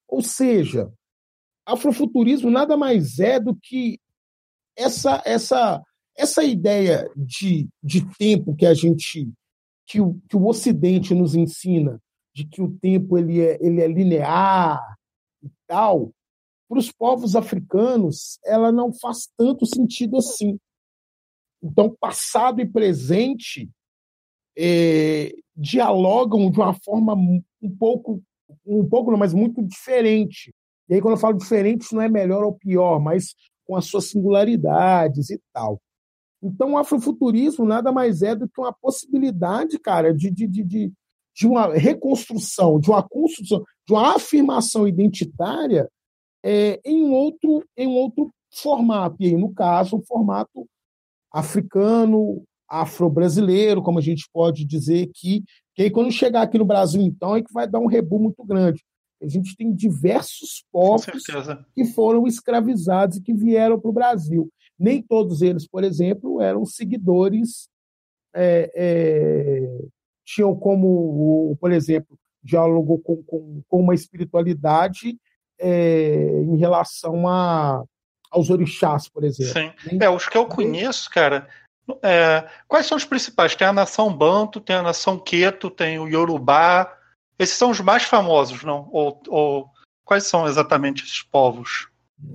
Ou 0.09 0.23
seja, 0.23 0.93
afrofuturismo 1.67 2.51
nada 2.51 2.77
mais 2.77 3.19
é 3.19 3.41
do 3.41 3.57
que 3.57 3.99
essa 4.77 5.23
essa 5.25 5.83
essa 6.17 6.45
ideia 6.45 7.11
de, 7.17 7.69
de 7.83 8.07
tempo 8.17 8.55
que 8.55 8.67
a 8.67 8.75
gente 8.75 9.29
que 9.87 10.01
o, 10.01 10.21
que 10.29 10.37
o 10.37 10.47
Ocidente 10.47 11.15
nos 11.15 11.35
ensina 11.35 12.01
de 12.35 12.47
que 12.47 12.63
o 12.63 12.77
tempo 12.79 13.19
ele 13.19 13.41
é, 13.41 13.59
ele 13.61 13.81
é 13.81 13.89
linear 13.89 14.81
e 15.43 15.51
tal 15.67 16.13
para 16.69 16.79
os 16.79 16.91
povos 16.91 17.37
africanos 17.37 18.39
ela 18.45 18.71
não 18.73 18.93
faz 18.93 19.29
tanto 19.37 19.67
sentido 19.67 20.17
assim. 20.17 20.59
Então 21.63 21.95
passado 21.99 22.61
e 22.61 22.67
presente 22.67 23.71
é, 24.57 25.33
dialogam 25.57 26.51
de 26.51 26.59
uma 26.59 26.75
forma 26.75 27.15
um 27.15 27.77
pouco 27.79 28.23
um 28.67 28.87
pouco 28.89 29.11
não, 29.11 29.19
mas 29.19 29.35
muito 29.35 29.63
diferente 29.63 30.55
e 30.89 30.95
aí, 30.95 31.01
quando 31.01 31.15
eu 31.15 31.21
falo 31.21 31.39
diferente, 31.39 31.95
não 31.95 32.03
é 32.03 32.09
melhor 32.09 32.45
ou 32.45 32.53
pior, 32.53 33.01
mas 33.01 33.35
com 33.67 33.77
as 33.77 33.87
suas 33.87 34.11
singularidades 34.11 35.31
e 35.31 35.41
tal. 35.53 35.81
Então, 36.43 36.73
o 36.73 36.79
afrofuturismo 36.79 37.65
nada 37.65 37.91
mais 37.91 38.23
é 38.23 38.35
do 38.35 38.47
que 38.47 38.61
uma 38.61 38.73
possibilidade, 38.73 39.79
cara, 39.79 40.13
de, 40.13 40.31
de, 40.31 40.47
de, 40.47 40.93
de, 41.35 41.47
uma 41.47 41.73
reconstrução, 41.73 42.79
de 42.79 42.91
uma 42.91 43.03
construção, 43.03 43.65
de 43.87 43.95
uma 43.95 44.15
afirmação 44.15 44.87
identitária 44.87 45.89
é, 46.45 46.79
em, 46.85 47.03
um 47.03 47.13
outro, 47.13 47.65
em 47.75 47.87
um 47.89 47.95
outro 47.95 48.31
formato. 48.53 49.17
E 49.21 49.27
aí, 49.29 49.37
no 49.37 49.55
caso, 49.55 49.97
o 49.97 50.05
formato 50.05 50.67
africano, 51.33 52.45
afro-brasileiro, 52.69 53.83
como 53.83 53.99
a 53.99 54.03
gente 54.03 54.29
pode 54.31 54.67
dizer 54.67 55.11
que, 55.15 55.43
que 55.75 55.85
aí, 55.85 55.91
quando 55.91 56.13
chegar 56.13 56.43
aqui 56.43 56.59
no 56.59 56.65
Brasil, 56.67 57.01
então, 57.01 57.35
é 57.35 57.43
que 57.43 57.53
vai 57.53 57.67
dar 57.67 57.79
um 57.79 57.87
rebu 57.87 58.19
muito 58.19 58.45
grande. 58.45 58.85
A 59.25 59.29
gente 59.29 59.57
tem 59.57 59.75
diversos 59.75 60.65
povos 60.71 61.07
que 61.75 61.85
foram 61.87 62.27
escravizados 62.27 63.17
e 63.17 63.23
que 63.23 63.33
vieram 63.33 63.81
para 63.81 63.91
o 63.91 63.95
Brasil. 63.95 64.51
Nem 64.79 65.03
todos 65.03 65.41
eles, 65.41 65.67
por 65.67 65.83
exemplo, 65.83 66.41
eram 66.41 66.65
seguidores, 66.67 67.69
é, 68.35 68.71
é, 68.75 69.79
tinham 70.25 70.55
como, 70.55 71.57
por 71.61 71.73
exemplo, 71.73 72.19
diálogo 72.43 72.99
com, 72.99 73.23
com, 73.23 73.63
com 73.67 73.81
uma 73.81 73.95
espiritualidade 73.95 75.19
é, 75.59 76.43
em 76.43 76.57
relação 76.57 77.27
a, 77.27 77.83
aos 78.31 78.51
orixás, 78.51 79.09
por 79.09 79.25
exemplo. 79.25 79.73
Sim. 79.89 79.99
É, 80.01 80.11
os 80.11 80.29
que 80.29 80.37
eu 80.37 80.47
conheço, 80.47 81.09
cara, 81.11 81.49
é, 82.03 82.47
quais 82.67 82.87
são 82.87 82.97
os 82.97 83.05
principais? 83.05 83.55
Tem 83.55 83.67
a 83.67 83.73
nação 83.73 84.15
Banto, 84.15 84.61
tem 84.61 84.77
a 84.77 84.83
nação 84.83 85.19
Queto, 85.19 85.71
tem 85.71 85.99
o 85.99 86.09
Yorubá, 86.09 86.93
esses 87.39 87.57
são 87.57 87.71
os 87.71 87.81
mais 87.81 88.05
famosos, 88.05 88.63
não? 88.63 88.89
Ou, 88.93 89.21
ou 89.29 89.67
quais 90.05 90.25
são 90.25 90.47
exatamente 90.47 91.03
esses 91.05 91.23
povos? 91.23 91.89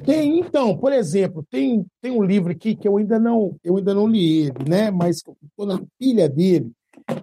Tem, 0.05 0.39
então, 0.39 0.77
por 0.77 0.91
exemplo, 0.93 1.45
tem, 1.49 1.85
tem 2.01 2.11
um 2.11 2.23
livro 2.23 2.51
aqui 2.51 2.75
que 2.75 2.87
eu 2.87 2.97
ainda 2.97 3.17
não, 3.17 3.55
eu 3.63 3.77
ainda 3.77 3.93
não 3.93 4.07
li 4.07 4.41
ele, 4.41 4.69
né? 4.69 4.91
Mas 4.91 5.17
estou 5.17 5.65
na 5.65 5.81
pilha 5.97 6.27
dele, 6.29 6.71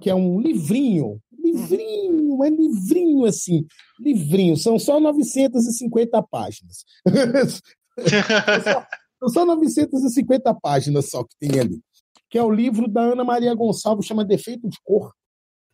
que 0.00 0.10
é 0.10 0.14
um 0.14 0.40
livrinho, 0.40 1.20
livrinho, 1.32 2.42
é 2.44 2.50
livrinho 2.50 3.24
assim, 3.24 3.64
livrinho, 4.00 4.56
são 4.56 4.78
só 4.78 4.98
950 4.98 6.22
páginas. 6.24 6.84
são 9.20 9.28
só 9.28 9.46
950 9.46 10.54
páginas 10.54 11.08
só 11.08 11.22
que 11.22 11.36
tem 11.38 11.60
ali. 11.60 11.80
Que 12.28 12.38
é 12.38 12.42
o 12.42 12.50
livro 12.50 12.88
da 12.88 13.02
Ana 13.02 13.22
Maria 13.22 13.54
Gonçalves, 13.54 14.06
chama 14.06 14.24
Defeito 14.24 14.68
de 14.68 14.78
Cor. 14.82 15.12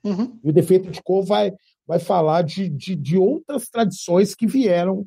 Uhum. 0.05 0.39
E 0.43 0.51
o 0.51 0.53
defeito 0.53 0.91
de 0.91 1.01
cor 1.01 1.25
vai, 1.25 1.53
vai 1.87 1.99
falar 1.99 2.43
de, 2.43 2.69
de, 2.69 2.95
de 2.95 3.19
outras 3.19 3.69
tradições 3.69 4.35
que 4.35 4.47
vieram, 4.47 5.07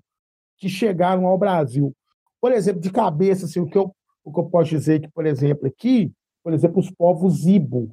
que 0.57 0.69
chegaram 0.69 1.25
ao 1.25 1.37
Brasil. 1.37 1.95
Por 2.39 2.51
exemplo, 2.51 2.81
de 2.81 2.91
cabeça, 2.91 3.45
assim, 3.45 3.59
o, 3.59 3.65
que 3.65 3.77
eu, 3.77 3.95
o 4.23 4.31
que 4.31 4.39
eu 4.39 4.45
posso 4.45 4.69
dizer 4.69 5.01
que, 5.01 5.09
por 5.09 5.25
exemplo, 5.25 5.67
aqui, 5.67 6.11
por 6.43 6.53
exemplo, 6.53 6.79
os 6.79 6.91
povos 6.91 7.45
Ibo, 7.45 7.91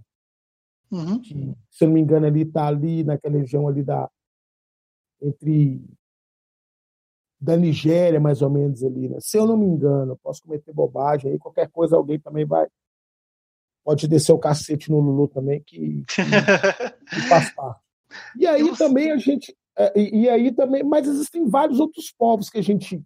uhum. 0.90 1.20
que, 1.20 1.54
se 1.70 1.84
eu 1.84 1.88
não 1.88 1.94
me 1.94 2.00
engano, 2.00 2.26
ali 2.26 2.42
está 2.42 2.66
ali 2.66 3.04
naquela 3.04 3.38
região 3.38 3.66
ali 3.66 3.82
da 3.82 4.10
entre 5.20 5.80
da 7.40 7.56
Nigéria, 7.56 8.20
mais 8.20 8.40
ou 8.40 8.48
menos 8.48 8.84
ali, 8.84 9.08
né? 9.08 9.18
Se 9.20 9.36
eu 9.36 9.46
não 9.46 9.56
me 9.56 9.66
engano, 9.66 10.16
posso 10.22 10.42
cometer 10.42 10.72
bobagem 10.72 11.32
aí, 11.32 11.38
qualquer 11.38 11.68
coisa 11.70 11.96
alguém 11.96 12.18
também 12.18 12.44
vai 12.44 12.68
pode 13.84 14.06
descer 14.06 14.32
o 14.32 14.38
cacete 14.38 14.90
no 14.90 15.00
Lulu 15.00 15.28
também, 15.28 15.60
que, 15.62 16.04
que, 16.04 16.22
que 17.10 17.20
faz 17.28 17.52
parte. 17.54 17.80
E 18.38 18.46
aí 18.46 18.60
Eu... 18.68 18.76
também 18.76 19.10
a 19.10 19.16
gente. 19.16 19.54
É, 19.76 19.98
e, 19.98 20.22
e, 20.22 20.28
aí 20.28 20.52
também, 20.52 20.82
mas 20.82 21.08
existem 21.08 21.48
vários 21.48 21.80
outros 21.80 22.12
povos 22.12 22.50
que 22.50 22.58
a 22.58 22.62
gente 22.62 23.02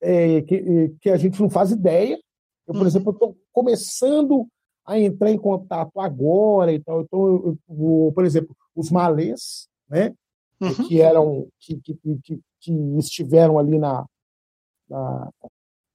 é, 0.00 0.40
que, 0.42 0.94
que 1.00 1.10
a 1.10 1.16
gente 1.16 1.40
não 1.40 1.50
faz 1.50 1.70
ideia. 1.70 2.18
Eu, 2.66 2.74
por 2.74 2.82
uhum. 2.82 2.86
exemplo, 2.86 3.12
estou 3.12 3.36
começando 3.52 4.46
a 4.84 4.98
entrar 4.98 5.30
em 5.30 5.38
contato 5.38 5.98
agora 5.98 6.72
e 6.72 6.80
tal. 6.80 7.02
Então, 7.02 7.26
eu, 7.26 7.58
eu, 7.68 8.12
por 8.14 8.24
exemplo, 8.24 8.56
os 8.74 8.90
malês, 8.90 9.68
né? 9.88 10.14
Uhum. 10.60 10.88
Que 10.88 11.00
eram 11.00 11.48
que, 11.60 11.76
que, 11.80 11.94
que, 12.22 12.40
que, 12.60 12.72
estiveram 12.98 13.58
ali 13.58 13.78
na, 13.78 14.06
na 14.88 15.30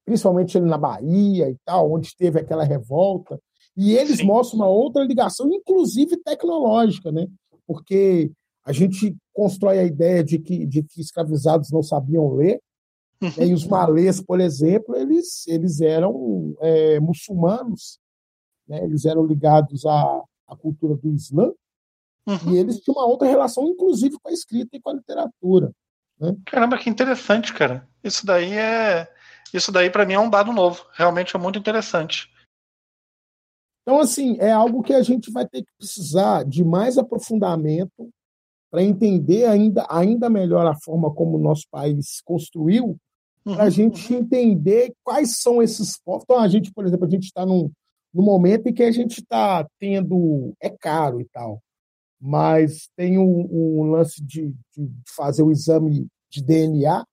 principalmente 0.05 0.57
ali 0.57 0.69
na 0.69 0.77
Bahia 0.77 1.49
e 1.49 1.55
tal, 1.65 1.91
onde 1.91 2.15
teve 2.15 2.39
aquela 2.39 2.63
revolta. 2.63 3.39
E 3.75 3.95
eles 3.95 4.17
Sim. 4.17 4.25
mostram 4.25 4.59
uma 4.59 4.67
outra 4.67 5.03
ligação, 5.03 5.51
inclusive 5.51 6.17
tecnológica, 6.17 7.11
né? 7.11 7.27
Porque 7.65 8.31
a 8.63 8.71
gente 8.71 9.15
constrói 9.33 9.79
a 9.79 9.83
ideia 9.83 10.23
de 10.23 10.37
que, 10.37 10.65
de 10.65 10.83
que 10.83 11.01
escravizados 11.01 11.71
não 11.71 11.81
sabiam 11.81 12.33
ler, 12.33 12.61
uhum. 13.21 13.43
e 13.43 13.53
os 13.53 13.65
malês, 13.65 14.21
por 14.21 14.39
exemplo, 14.39 14.95
eles, 14.95 15.47
eles 15.47 15.81
eram 15.81 16.55
é, 16.59 16.99
muçulmanos, 16.99 17.99
né? 18.67 18.83
eles 18.83 19.05
eram 19.05 19.25
ligados 19.25 19.85
à, 19.85 20.23
a 20.47 20.55
cultura 20.55 20.95
do 20.95 21.09
Islã, 21.09 21.51
uhum. 22.27 22.53
e 22.53 22.57
eles 22.57 22.79
tinham 22.79 22.97
uma 22.97 23.07
outra 23.07 23.27
relação, 23.27 23.67
inclusive 23.67 24.17
com 24.21 24.29
a 24.29 24.33
escrita 24.33 24.75
e 24.75 24.81
com 24.81 24.89
a 24.89 24.93
literatura. 24.93 25.71
Né? 26.19 26.35
Caramba, 26.45 26.77
que 26.77 26.89
interessante, 26.89 27.53
cara. 27.53 27.87
Isso 28.03 28.25
daí 28.25 28.53
é. 28.53 29.11
Isso 29.51 29.71
daí, 29.71 29.89
para 29.89 30.05
mim, 30.05 30.13
é 30.13 30.19
um 30.19 30.29
dado 30.29 30.53
novo. 30.53 30.85
Realmente 30.93 31.35
é 31.35 31.39
muito 31.39 31.59
interessante. 31.59 32.31
Então, 33.81 33.99
assim, 33.99 34.37
é 34.39 34.51
algo 34.51 34.83
que 34.83 34.93
a 34.93 35.01
gente 35.01 35.31
vai 35.31 35.45
ter 35.47 35.63
que 35.63 35.71
precisar 35.77 36.45
de 36.45 36.63
mais 36.63 36.97
aprofundamento 36.97 38.09
para 38.71 38.81
entender 38.81 39.45
ainda, 39.45 39.85
ainda 39.89 40.29
melhor 40.29 40.65
a 40.65 40.79
forma 40.79 41.13
como 41.13 41.37
o 41.37 41.41
nosso 41.41 41.65
país 41.69 42.21
construiu, 42.23 42.97
uhum. 43.45 43.55
para 43.55 43.65
a 43.65 43.69
gente 43.69 44.13
entender 44.13 44.93
quais 45.03 45.41
são 45.41 45.61
esses 45.61 45.99
povos. 46.01 46.23
Então, 46.23 46.39
a 46.39 46.47
gente, 46.47 46.71
por 46.71 46.85
exemplo, 46.85 47.05
a 47.05 47.09
gente 47.09 47.25
está 47.25 47.45
num, 47.45 47.69
num 48.13 48.23
momento 48.23 48.67
em 48.67 48.73
que 48.73 48.83
a 48.83 48.91
gente 48.91 49.19
está 49.19 49.67
tendo. 49.77 50.53
É 50.61 50.69
caro 50.69 51.19
e 51.19 51.25
tal, 51.25 51.61
mas 52.19 52.89
tem 52.95 53.17
um, 53.17 53.47
um 53.51 53.91
lance 53.91 54.23
de, 54.23 54.47
de, 54.75 54.89
fazer 55.15 55.43
o 55.43 55.51
exame 55.51 56.07
de 56.29 56.41
DNA 56.41 57.03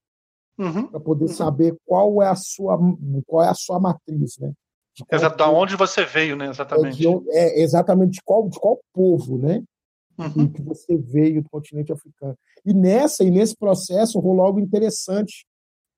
uhum. 0.57 0.87
para 0.87 1.01
poder 1.01 1.25
uhum. 1.25 1.35
saber 1.35 1.77
qual 1.85 2.23
é 2.23 2.29
a 2.29 2.37
sua 2.37 2.79
qual 3.27 3.45
é 3.45 3.49
a 3.49 3.55
sua 3.55 3.81
matriz, 3.81 4.39
né? 4.39 4.53
Exato, 5.13 5.37
da 5.37 5.49
onde 5.49 5.77
você 5.77 6.05
veio, 6.05 6.37
né? 6.37 6.49
Exatamente. 6.49 7.07
É, 7.07 7.11
de, 7.11 7.31
é 7.31 7.63
exatamente 7.63 8.15
de 8.15 8.23
qual, 8.25 8.49
de 8.49 8.59
qual 8.59 8.81
povo, 8.93 9.39
né? 9.39 9.63
Uhum. 10.19 10.53
Que 10.53 10.63
você 10.63 10.97
veio 10.97 11.43
do 11.43 11.49
continente 11.49 11.93
africano. 11.93 12.37
E 12.65 12.75
nessa 12.75 13.25
e 13.25 13.31
nesse 13.31 13.57
processo 13.57 14.19
rolou 14.19 14.45
algo 14.45 14.61
interessante. 14.61 15.47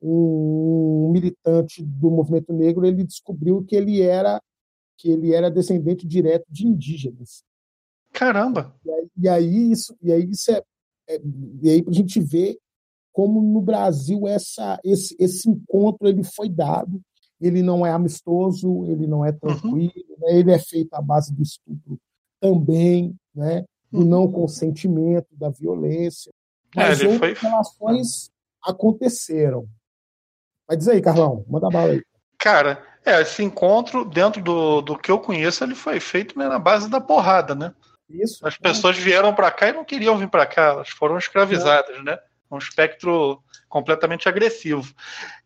Um 0.02 1.10
militante 1.12 1.82
do 1.84 2.10
movimento 2.10 2.52
negro 2.52 2.86
ele 2.86 3.04
descobriu 3.04 3.62
que 3.64 3.76
ele 3.76 4.00
era 4.00 4.40
que 4.96 5.10
ele 5.10 5.34
era 5.34 5.50
descendente 5.50 6.06
direto 6.06 6.44
de 6.48 6.66
indígenas. 6.66 7.42
Caramba! 8.12 8.74
E 8.84 8.90
aí, 8.90 9.08
e 9.16 9.28
aí 9.28 9.72
isso 9.72 9.96
e 10.02 10.12
aí 10.12 10.30
isso 10.30 10.50
é, 10.50 10.62
é 11.08 11.20
e 11.62 11.70
aí 11.70 11.82
para 11.82 11.92
a 11.92 11.96
gente 11.96 12.20
ver 12.20 12.58
como 13.12 13.42
no 13.42 13.60
Brasil 13.60 14.26
essa 14.26 14.78
esse, 14.84 15.16
esse 15.18 15.48
encontro 15.48 16.08
ele 16.08 16.22
foi 16.22 16.48
dado 16.48 17.00
ele 17.40 17.62
não 17.62 17.86
é 17.86 17.90
amistoso, 17.90 18.84
ele 18.84 19.06
não 19.06 19.24
é 19.24 19.30
uhum. 19.30 19.38
tranquilo, 19.38 19.92
uhum. 19.96 20.16
né? 20.18 20.38
ele 20.38 20.52
é 20.52 20.58
feito 20.58 20.92
à 20.92 21.00
base 21.00 21.34
do 21.34 21.42
estupro 21.42 21.98
também, 22.38 23.16
né? 23.34 23.64
Do 23.90 24.04
não 24.04 24.30
consentimento, 24.30 25.26
da 25.32 25.48
violência. 25.48 26.32
É, 26.76 26.88
Mas 26.88 27.00
é, 27.00 27.08
outras 27.08 27.38
foi... 27.38 27.50
relações 27.50 28.30
aconteceram. 28.62 29.66
Vai 30.68 30.76
dizer 30.76 30.92
aí, 30.92 31.02
Carlão, 31.02 31.44
manda 31.48 31.68
bala 31.68 31.92
aí. 31.92 32.02
Cara, 32.38 32.82
é, 33.04 33.20
esse 33.20 33.42
encontro, 33.42 34.04
dentro 34.04 34.42
do, 34.42 34.80
do 34.80 34.98
que 34.98 35.10
eu 35.10 35.18
conheço, 35.18 35.64
ele 35.64 35.74
foi 35.74 35.98
feito 35.98 36.38
né, 36.38 36.48
na 36.48 36.58
base 36.58 36.88
da 36.88 37.00
porrada, 37.00 37.54
né? 37.54 37.74
Isso. 38.08 38.46
As 38.46 38.56
pessoas 38.56 38.96
vieram 38.96 39.34
para 39.34 39.50
cá 39.50 39.68
e 39.68 39.72
não 39.72 39.84
queriam 39.84 40.16
vir 40.18 40.28
para 40.28 40.46
cá, 40.46 40.68
elas 40.68 40.88
foram 40.90 41.16
escravizadas, 41.16 41.96
é. 41.96 42.02
né? 42.02 42.18
Um 42.50 42.58
espectro 42.58 43.42
completamente 43.68 44.28
agressivo. 44.28 44.92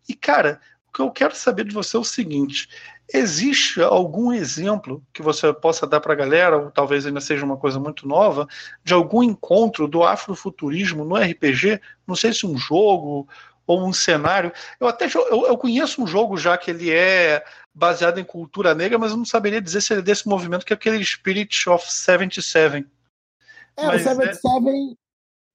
E, 0.09 0.15
cara, 0.15 0.61
que 0.95 1.03
eu 1.03 1.11
quero 1.11 1.35
saber 1.35 1.65
de 1.65 1.75
você 1.75 1.97
é 1.97 2.01
o 2.01 2.05
seguinte: 2.05 2.69
existe 3.13 3.83
algum 3.83 4.33
exemplo 4.33 5.05
que 5.13 5.21
você 5.21 5.53
possa 5.53 5.87
dar 5.87 6.01
para 6.01 6.13
a 6.13 6.17
galera, 6.17 6.57
ou 6.57 6.71
talvez 6.71 7.05
ainda 7.05 7.21
seja 7.21 7.45
uma 7.45 7.57
coisa 7.57 7.81
muito 7.81 8.07
nova, 8.07 8.47
de 8.85 8.95
algum 8.95 9.23
encontro 9.23 9.89
do 9.89 10.05
afrofuturismo 10.05 11.05
no 11.05 11.17
RPG? 11.17 11.81
Não 12.07 12.15
sei 12.15 12.33
se 12.33 12.47
um 12.47 12.57
jogo 12.57 13.29
ou 13.67 13.85
um 13.85 13.93
cenário. 13.93 14.53
Eu 14.79 14.87
até 14.87 15.07
eu, 15.07 15.47
eu 15.47 15.59
conheço 15.59 16.01
um 16.01 16.07
jogo 16.07 16.37
já 16.37 16.57
que 16.57 16.71
ele 16.71 16.91
é 16.93 17.45
baseado 17.75 18.21
em 18.21 18.25
cultura 18.25 18.73
negra, 18.73 18.97
mas 18.97 19.11
eu 19.11 19.17
não 19.17 19.25
saberia 19.25 19.61
dizer 19.61 19.81
se 19.81 19.93
ele 19.93 20.01
é 20.01 20.05
desse 20.05 20.29
movimento 20.29 20.65
que 20.65 20.73
é 20.73 20.77
aquele 20.77 21.05
Spirit 21.05 21.69
of 21.69 21.93
77. 21.93 22.87
É, 23.77 23.87
mas 23.87 24.03
o 24.03 24.05
77, 24.05 24.47
é... 24.47 24.95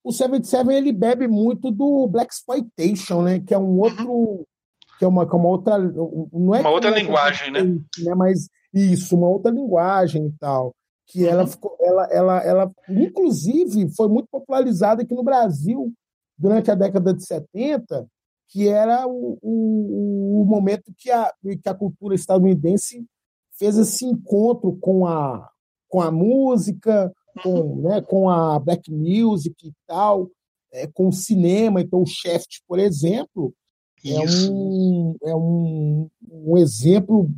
o 0.03 0.11
77 0.11 0.69
ele 0.73 0.91
bebe 0.91 1.29
muito 1.29 1.71
do 1.71 2.05
Black 2.07 2.33
Exploitation, 2.33 3.21
né? 3.21 3.39
Que 3.39 3.53
é 3.53 3.57
um 3.57 3.79
outro. 3.79 4.11
Uhum 4.11 4.45
que 4.99 5.05
é 5.05 5.07
uma, 5.07 5.25
que 5.25 5.33
é 5.33 5.39
uma 5.39 5.47
outra. 5.47 5.77
Não 5.79 6.53
é 6.53 6.59
uma 6.59 6.69
outra 6.69 6.89
linguagem, 6.91 7.51
né? 7.51 7.63
né? 7.63 8.15
Mas 8.15 8.49
isso, 8.73 9.15
uma 9.15 9.29
outra 9.29 9.49
linguagem 9.49 10.27
e 10.27 10.31
tal. 10.37 10.75
Que 11.07 11.23
uhum. 11.23 11.29
ela 11.29 11.47
ficou, 11.47 11.75
ela, 11.79 12.05
ela, 12.11 12.43
ela, 12.43 12.71
inclusive, 12.89 13.89
foi 13.95 14.09
muito 14.09 14.27
popularizada 14.29 15.01
aqui 15.01 15.15
no 15.15 15.23
Brasil 15.23 15.91
durante 16.37 16.69
a 16.69 16.75
década 16.75 17.13
de 17.13 17.25
70, 17.25 18.05
que 18.49 18.67
era 18.67 19.07
o, 19.07 19.39
o, 19.41 20.41
o 20.41 20.45
momento 20.45 20.93
que 20.97 21.09
a, 21.09 21.31
que 21.41 21.69
a 21.69 21.73
cultura 21.73 22.13
estadunidense 22.13 23.05
fez 23.57 23.77
esse 23.77 24.05
encontro 24.05 24.77
com 24.81 25.07
a, 25.07 25.49
com 25.87 26.01
a 26.01 26.11
música, 26.11 27.09
com, 27.41 27.61
uhum. 27.61 27.81
né, 27.83 28.01
com 28.01 28.29
a 28.29 28.59
black 28.59 28.91
music 28.91 29.55
e 29.65 29.73
tal, 29.87 30.29
é, 30.73 30.87
com 30.87 31.07
o 31.07 31.13
cinema. 31.13 31.79
Então, 31.79 32.01
o 32.01 32.05
Shaft, 32.05 32.59
por 32.67 32.79
exemplo, 32.79 33.53
é 34.05 34.19
um, 34.49 35.15
é 35.23 35.35
um, 35.35 36.09
um 36.31 36.57
exemplo 36.57 37.29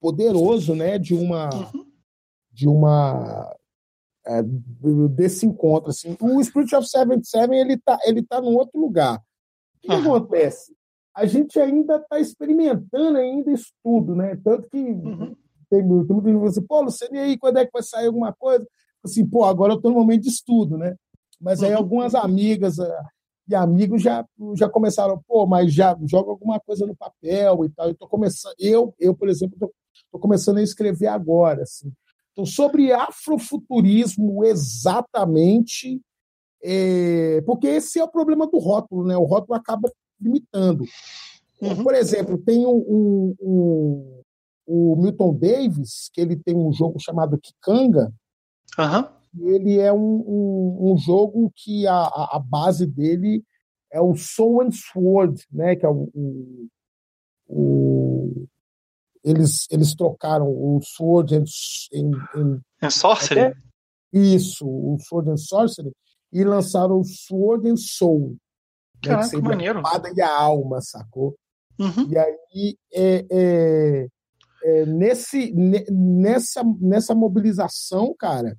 poderoso 0.00 0.74
né, 0.74 0.98
de 0.98 1.14
uma 1.14 1.48
uhum. 1.54 1.86
de 2.52 2.68
uma 2.68 3.56
é, 4.26 4.42
desse 5.10 5.46
encontro 5.46 5.90
assim 5.90 6.16
o 6.20 6.42
Spirit 6.42 6.74
of 6.74 6.86
77 6.86 7.54
ele 7.54 7.78
tá 7.78 7.98
ele 8.04 8.22
tá 8.22 8.40
num 8.40 8.54
outro 8.54 8.78
lugar 8.78 9.18
o 9.18 9.80
que, 9.80 9.90
uhum. 9.90 10.00
acontece 10.00 10.74
a 11.16 11.24
gente 11.26 11.58
ainda 11.58 11.96
está 11.96 12.18
experimentando 12.20 13.16
ainda 13.16 13.50
isso 13.50 13.72
tudo 13.82 14.14
né 14.14 14.38
tanto 14.44 14.68
que 14.68 14.78
uhum. 14.78 15.34
tem, 15.70 15.80
tem 15.80 15.82
muita 15.82 16.30
gente 16.30 16.46
assim 16.46 16.66
pô 16.66 16.82
Luciano, 16.82 17.16
e 17.16 17.18
aí 17.18 17.38
quando 17.38 17.58
é 17.58 17.64
que 17.64 17.72
vai 17.72 17.82
sair 17.82 18.06
alguma 18.06 18.32
coisa 18.32 18.66
assim 19.02 19.26
pô 19.26 19.44
agora 19.44 19.72
eu 19.72 19.76
estou 19.76 19.90
no 19.90 19.98
momento 19.98 20.22
de 20.22 20.28
estudo 20.28 20.76
né 20.76 20.96
mas 21.40 21.62
aí 21.62 21.72
uhum. 21.72 21.78
algumas 21.78 22.14
amigas 22.14 22.78
e 23.48 23.54
amigos 23.54 24.02
já, 24.02 24.26
já 24.56 24.68
começaram, 24.68 25.22
pô, 25.26 25.46
mas 25.46 25.72
já 25.72 25.96
joga 26.04 26.30
alguma 26.30 26.58
coisa 26.60 26.86
no 26.86 26.96
papel 26.96 27.64
e 27.64 27.68
tal. 27.70 27.88
Eu 27.88 27.94
tô 27.94 28.08
começando, 28.08 28.54
eu, 28.58 28.94
eu 28.98 29.14
por 29.14 29.28
exemplo, 29.28 29.56
tô, 29.58 29.72
tô 30.12 30.18
começando 30.18 30.58
a 30.58 30.62
escrever 30.62 31.08
agora, 31.08 31.62
assim. 31.62 31.92
Então, 32.32 32.46
sobre 32.46 32.92
afrofuturismo 32.92 34.44
exatamente, 34.44 36.00
é, 36.62 37.42
porque 37.42 37.66
esse 37.66 37.98
é 37.98 38.04
o 38.04 38.10
problema 38.10 38.46
do 38.46 38.58
rótulo, 38.58 39.06
né? 39.06 39.16
O 39.16 39.24
rótulo 39.24 39.54
acaba 39.54 39.90
limitando. 40.20 40.84
Uhum. 41.60 41.84
Por 41.84 41.94
exemplo, 41.94 42.38
tem 42.38 42.66
um, 42.66 42.76
um, 42.76 43.36
um, 43.40 44.22
o 44.66 44.96
Milton 44.96 45.34
Davis, 45.34 46.10
que 46.12 46.20
ele 46.20 46.36
tem 46.36 46.56
um 46.56 46.72
jogo 46.72 46.98
chamado 46.98 47.38
Kikanga, 47.38 48.12
uhum 48.78 49.13
ele 49.40 49.78
é 49.78 49.92
um, 49.92 50.24
um, 50.26 50.92
um 50.92 50.98
jogo 50.98 51.52
que 51.54 51.86
a, 51.86 51.96
a, 51.96 52.38
base 52.38 52.86
dele 52.86 53.42
é 53.92 54.00
o 54.00 54.14
Soul 54.14 54.62
and 54.62 54.70
Sword, 54.70 55.44
né? 55.50 55.76
Que 55.76 55.86
é 55.86 55.88
o, 55.88 56.10
o, 56.14 56.68
o 57.48 58.46
eles, 59.24 59.66
eles 59.70 59.94
trocaram 59.94 60.46
o 60.46 60.80
Sword 60.82 61.34
and, 61.34 61.44
em, 61.92 62.10
em, 62.36 62.60
é 62.82 62.90
Sorcery? 62.90 63.40
É? 63.40 63.54
Isso, 64.12 64.66
o 64.66 64.96
Sword 65.00 65.30
and 65.30 65.36
Sorcery, 65.36 65.90
e 66.32 66.44
lançaram 66.44 67.00
o 67.00 67.04
Sword 67.04 67.68
and 67.68 67.76
Soul. 67.76 68.36
Caraca, 69.02 69.22
né, 69.22 69.24
que 69.24 69.30
seria 69.30 69.48
maneiro. 69.48 69.78
a 69.78 69.82
espada 69.82 70.12
e 70.14 70.20
a 70.20 70.40
alma, 70.40 70.80
sacou? 70.80 71.34
Uhum. 71.78 72.10
E 72.10 72.18
aí, 72.18 72.78
é, 72.92 73.26
é, 73.30 74.06
é, 74.64 74.86
nesse, 74.86 75.52
nessa, 75.90 76.62
nessa 76.80 77.14
mobilização, 77.14 78.14
cara, 78.18 78.56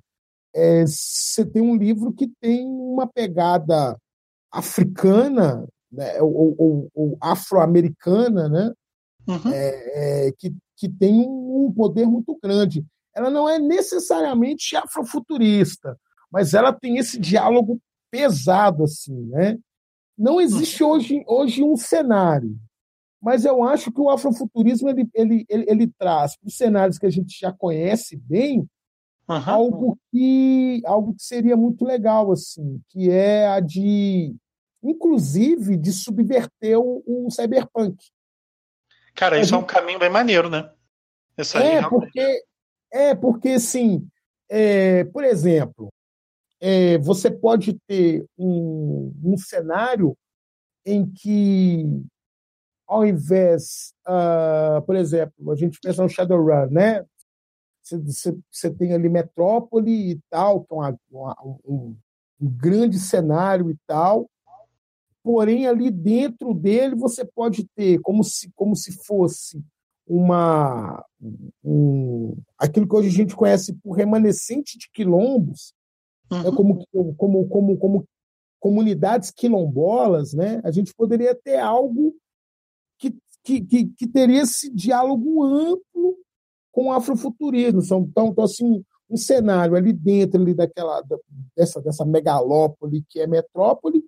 é, 0.56 0.86
você 0.86 1.44
tem 1.44 1.60
um 1.60 1.76
livro 1.76 2.10
que 2.14 2.26
tem 2.40 2.66
uma 2.66 3.06
pegada 3.06 3.94
africana, 4.50 5.68
né, 5.92 6.20
ou, 6.22 6.54
ou, 6.58 6.90
ou 6.94 7.18
afro-americana, 7.20 8.48
né, 8.48 8.72
uhum. 9.28 9.52
é, 9.52 10.28
é, 10.28 10.32
que, 10.32 10.56
que 10.74 10.88
tem 10.88 11.26
um 11.28 11.70
poder 11.76 12.06
muito 12.06 12.38
grande. 12.42 12.82
Ela 13.14 13.30
não 13.30 13.46
é 13.46 13.58
necessariamente 13.58 14.74
afrofuturista, 14.76 15.98
mas 16.32 16.54
ela 16.54 16.72
tem 16.72 16.96
esse 16.96 17.18
diálogo 17.18 17.78
pesado, 18.10 18.84
assim, 18.84 19.26
né? 19.26 19.58
Não 20.16 20.40
existe 20.40 20.82
uhum. 20.82 20.90
hoje, 20.90 21.24
hoje 21.26 21.62
um 21.62 21.76
cenário, 21.76 22.58
mas 23.20 23.44
eu 23.44 23.62
acho 23.62 23.92
que 23.92 24.00
o 24.00 24.08
afrofuturismo 24.08 24.88
ele, 24.88 25.06
ele, 25.14 25.44
ele, 25.48 25.64
ele 25.68 25.92
traz 25.98 26.36
para 26.38 26.48
os 26.48 26.56
cenários 26.56 26.98
que 26.98 27.04
a 27.04 27.10
gente 27.10 27.38
já 27.38 27.52
conhece 27.52 28.16
bem 28.16 28.66
Uhum. 29.28 29.42
Algo 29.44 29.98
que 30.10 30.80
algo 30.84 31.14
que 31.14 31.22
seria 31.22 31.56
muito 31.56 31.84
legal 31.84 32.30
assim, 32.30 32.80
que 32.90 33.10
é 33.10 33.48
a 33.48 33.58
de 33.58 34.34
inclusive 34.82 35.76
de 35.76 35.92
subverter 35.92 36.78
o, 36.78 37.02
o 37.06 37.30
cyberpunk. 37.30 37.96
Cara, 39.14 39.36
isso 39.40 39.50
gente... 39.50 39.54
é 39.54 39.62
um 39.64 39.66
caminho 39.66 39.98
bem 39.98 40.10
maneiro, 40.10 40.48
né? 40.48 40.70
Essa 41.36 41.58
é 41.58 41.82
porque 41.88 42.44
é 42.92 43.14
porque 43.14 43.48
assim, 43.50 44.06
é, 44.48 45.04
por 45.04 45.24
exemplo, 45.24 45.92
é, 46.60 46.96
você 46.98 47.30
pode 47.30 47.76
ter 47.86 48.24
um, 48.38 49.12
um 49.24 49.36
cenário 49.36 50.16
em 50.84 51.04
que 51.04 51.84
ao 52.86 53.04
invés, 53.04 53.92
uh, 54.06 54.80
por 54.82 54.94
exemplo, 54.94 55.50
a 55.50 55.56
gente 55.56 55.80
pensa 55.80 56.02
no 56.02 56.08
Shadowrun, 56.08 56.68
né? 56.70 57.04
Você, 57.90 58.70
tem 58.70 58.92
ali 58.92 59.08
Metrópole 59.08 60.12
e 60.12 60.20
tal, 60.28 60.64
que 60.64 60.72
é 60.72 60.76
uma, 60.76 60.98
uma, 61.10 61.36
um, 61.64 61.96
um 62.40 62.50
grande 62.50 62.98
cenário 62.98 63.70
e 63.70 63.76
tal, 63.86 64.28
porém 65.22 65.66
ali 65.66 65.90
dentro 65.90 66.54
dele 66.54 66.94
você 66.94 67.24
pode 67.24 67.66
ter 67.74 68.00
como 68.00 68.24
se, 68.24 68.50
como 68.54 68.74
se 68.74 68.92
fosse 69.04 69.62
uma 70.06 71.04
um, 71.64 72.36
aquilo 72.56 72.88
que 72.88 72.94
hoje 72.94 73.08
a 73.08 73.12
gente 73.12 73.34
conhece 73.34 73.72
por 73.74 73.92
remanescente 73.92 74.78
de 74.78 74.88
quilombos, 74.92 75.74
né, 76.30 76.38
uhum. 76.38 76.44
né, 76.44 76.56
como, 76.56 76.86
como, 77.16 77.48
como, 77.48 77.76
como 77.76 78.08
comunidades 78.60 79.30
quilombolas, 79.30 80.32
né, 80.32 80.60
a 80.64 80.70
gente 80.70 80.94
poderia 80.94 81.34
ter 81.34 81.58
algo 81.58 82.14
que, 82.98 83.16
que, 83.42 83.60
que, 83.60 83.86
que 83.86 84.06
teria 84.06 84.42
esse 84.42 84.72
diálogo 84.72 85.42
amplo 85.44 86.16
com 86.76 86.88
o 86.88 86.92
afrofuturismo. 86.92 87.80
Então, 87.80 88.06
então 88.30 88.44
assim, 88.44 88.84
um 89.08 89.16
cenário 89.16 89.74
ali 89.76 89.94
dentro 89.94 90.38
ali 90.38 90.52
daquela, 90.52 91.02
dessa, 91.56 91.80
dessa 91.80 92.04
megalópole 92.04 93.02
que 93.08 93.18
é 93.18 93.26
metrópole, 93.26 94.04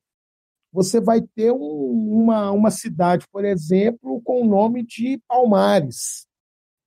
você 0.71 1.01
vai 1.01 1.23
ter 1.23 1.51
um, 1.51 1.59
uma, 1.59 2.51
uma 2.51 2.71
cidade, 2.71 3.27
por 3.33 3.43
exemplo, 3.43 4.21
com 4.23 4.43
o 4.43 4.47
nome 4.47 4.85
de 4.85 5.19
Palmares. 5.27 6.27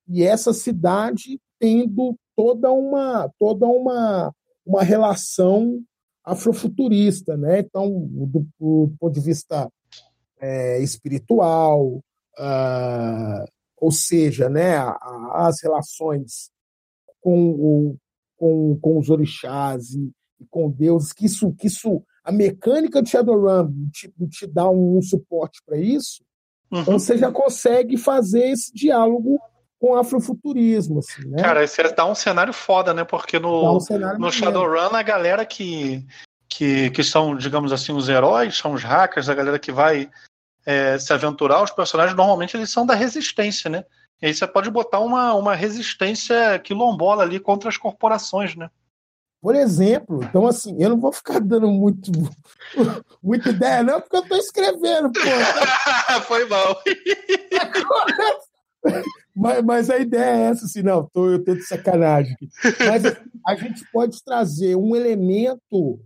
E 0.08 0.22
essa 0.22 0.54
cidade 0.54 1.42
tendo 1.60 2.16
toda 2.36 2.72
uma, 2.72 3.28
toda 3.40 3.66
uma, 3.66 4.32
uma 4.64 4.84
relação 4.84 5.82
afrofuturista, 6.24 7.36
né? 7.36 7.62
Então, 7.62 8.08
do, 8.08 8.46
do 8.60 8.94
ponto 9.00 9.14
de 9.14 9.20
vista 9.20 9.68
é, 10.40 10.80
espiritual, 10.80 12.04
uh, 12.38 13.52
ou 13.82 13.92
seja, 13.92 14.48
né, 14.48 14.78
as 15.34 15.62
relações 15.64 16.52
com, 17.20 17.50
o, 17.50 17.98
com, 18.38 18.80
com 18.80 19.00
os 19.00 19.10
orixás 19.10 19.90
e, 19.90 20.12
e 20.40 20.46
com 20.52 20.70
Deus, 20.70 21.12
que 21.12 21.26
isso, 21.26 21.52
que 21.56 21.66
isso 21.66 22.04
a 22.24 22.32
mecânica 22.32 23.02
de 23.02 23.10
Shadowrun 23.10 23.90
te, 23.92 24.14
te 24.30 24.46
dá 24.46 24.70
um, 24.70 25.00
um 25.00 25.02
suporte 25.02 25.64
para 25.66 25.78
isso, 25.78 26.24
uhum. 26.72 26.82
então 26.82 27.00
você 27.00 27.18
já 27.18 27.32
consegue 27.32 27.98
fazer 27.98 28.50
esse 28.50 28.72
diálogo 28.72 29.40
com 29.80 29.96
afrofuturismo. 29.96 31.00
Assim, 31.00 31.28
né? 31.28 31.42
Cara, 31.42 31.64
isso 31.64 31.82
dá 31.96 32.06
um 32.06 32.14
cenário 32.14 32.54
foda, 32.54 32.94
né? 32.94 33.04
Porque 33.04 33.40
no, 33.40 33.78
um 33.78 34.20
no 34.20 34.32
Shadowrun 34.32 34.96
a 34.96 35.02
galera 35.02 35.44
que, 35.44 36.06
que, 36.48 36.92
que 36.92 37.04
são, 37.04 37.36
digamos 37.36 37.72
assim, 37.72 37.92
os 37.92 38.08
heróis, 38.08 38.56
são 38.56 38.74
os 38.74 38.84
hackers, 38.84 39.28
a 39.28 39.34
galera 39.34 39.58
que 39.58 39.72
vai 39.72 40.08
é, 40.66 40.98
se 40.98 41.12
aventurar, 41.12 41.64
os 41.64 41.72
personagens 41.72 42.16
normalmente 42.16 42.56
eles 42.56 42.70
são 42.70 42.86
da 42.86 42.94
resistência, 42.94 43.70
né? 43.70 43.84
E 44.22 44.28
aí 44.28 44.34
você 44.34 44.46
pode 44.46 44.70
botar 44.70 45.00
uma, 45.00 45.34
uma 45.34 45.56
resistência 45.56 46.60
quilombola 46.60 47.24
ali 47.24 47.40
contra 47.40 47.70
as 47.70 47.78
corporações, 47.78 48.56
né? 48.56 48.70
Por 49.42 49.56
exemplo, 49.56 50.24
então 50.24 50.46
assim, 50.46 50.76
eu 50.80 50.90
não 50.90 51.00
vou 51.00 51.12
ficar 51.12 51.40
dando 51.40 51.68
muito, 51.68 52.12
muita 53.24 53.50
ideia, 53.50 53.82
não, 53.82 54.00
porque 54.00 54.16
eu 54.16 54.22
estou 54.22 54.38
escrevendo, 54.38 55.12
pô. 55.12 55.20
Foi 56.28 56.48
mal. 56.48 56.80
mas, 59.36 59.64
mas, 59.64 59.90
a 59.90 59.98
ideia 59.98 60.30
é 60.30 60.42
essa, 60.52 60.66
assim, 60.66 60.84
não, 60.84 61.10
tô, 61.12 61.32
eu 61.32 61.44
tô 61.44 61.56
de 61.56 61.64
sacanagem. 61.64 62.38
Mas 62.86 63.04
a 63.48 63.56
gente 63.56 63.84
pode 63.92 64.24
trazer 64.24 64.76
um 64.76 64.96
elemento 64.96 66.00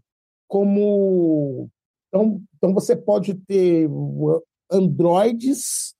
como. 0.48 1.70
Então, 2.16 2.42
então 2.56 2.74
você 2.74 2.96
pode 2.96 3.34
ter 3.34 3.90
androides 4.72 5.94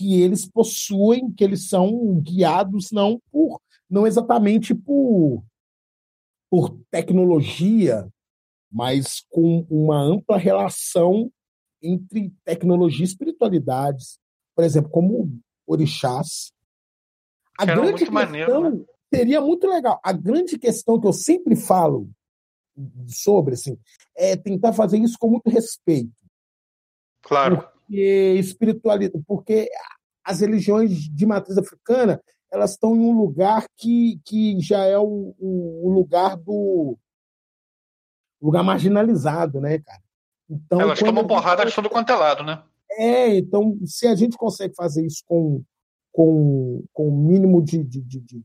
que 0.00 0.20
eles 0.20 0.44
possuem, 0.44 1.30
que 1.30 1.44
eles 1.44 1.68
são 1.68 2.20
guiados 2.20 2.90
não 2.90 3.20
por 3.30 3.60
não 3.88 4.04
exatamente 4.04 4.74
por 4.74 5.44
por 6.50 6.76
tecnologia, 6.90 8.08
mas 8.72 9.24
com 9.30 9.64
uma 9.70 10.02
ampla 10.02 10.36
relação 10.36 11.30
entre 11.80 12.34
tecnologia 12.44 13.04
e 13.04 13.08
espiritualidades. 13.08 14.18
Por 14.56 14.64
exemplo, 14.64 14.90
como 14.90 15.40
orixás. 15.64 16.52
A 17.56 17.62
Era 17.62 17.76
grande 17.76 17.98
questão 17.98 18.12
maneiro, 18.12 18.70
né? 18.70 18.84
seria 19.14 19.40
muito 19.40 19.68
legal. 19.68 20.00
A 20.02 20.12
grande 20.12 20.58
questão 20.58 21.00
que 21.00 21.06
eu 21.06 21.12
sempre 21.12 21.54
falo 21.54 22.10
sobre 23.08 23.54
assim, 23.54 23.78
é 24.16 24.36
tentar 24.36 24.72
fazer 24.72 24.98
isso 24.98 25.16
com 25.18 25.28
muito 25.28 25.48
respeito. 25.50 26.12
Claro. 27.22 27.62
Porque 27.62 28.34
espiritualidade, 28.38 29.24
porque 29.26 29.68
as 30.24 30.40
religiões 30.40 30.90
de 31.08 31.26
matriz 31.26 31.58
africana 31.58 32.20
elas 32.52 32.72
estão 32.72 32.96
em 32.96 33.00
um 33.00 33.12
lugar 33.12 33.64
que, 33.76 34.20
que 34.24 34.60
já 34.60 34.84
é 34.84 34.98
o, 34.98 35.34
o, 35.38 35.86
o 35.86 35.90
lugar 35.90 36.36
do 36.36 36.98
lugar 38.42 38.64
marginalizado, 38.64 39.60
né, 39.60 39.78
cara? 39.78 40.02
Então, 40.48 40.80
elas 40.80 40.98
tomam 40.98 41.26
porrada 41.26 41.64
de 41.64 41.72
todo 41.72 41.88
quanto 41.88 42.10
é 42.10 42.16
lado, 42.16 42.42
né? 42.42 42.62
É, 42.92 43.36
então, 43.36 43.78
se 43.84 44.06
a 44.08 44.16
gente 44.16 44.36
consegue 44.36 44.74
fazer 44.74 45.06
isso 45.06 45.22
com, 45.26 45.62
com, 46.10 46.82
com 46.92 47.08
o 47.08 47.16
mínimo 47.16 47.62
de, 47.62 47.84
de, 47.84 48.00
de, 48.00 48.20
de, 48.20 48.40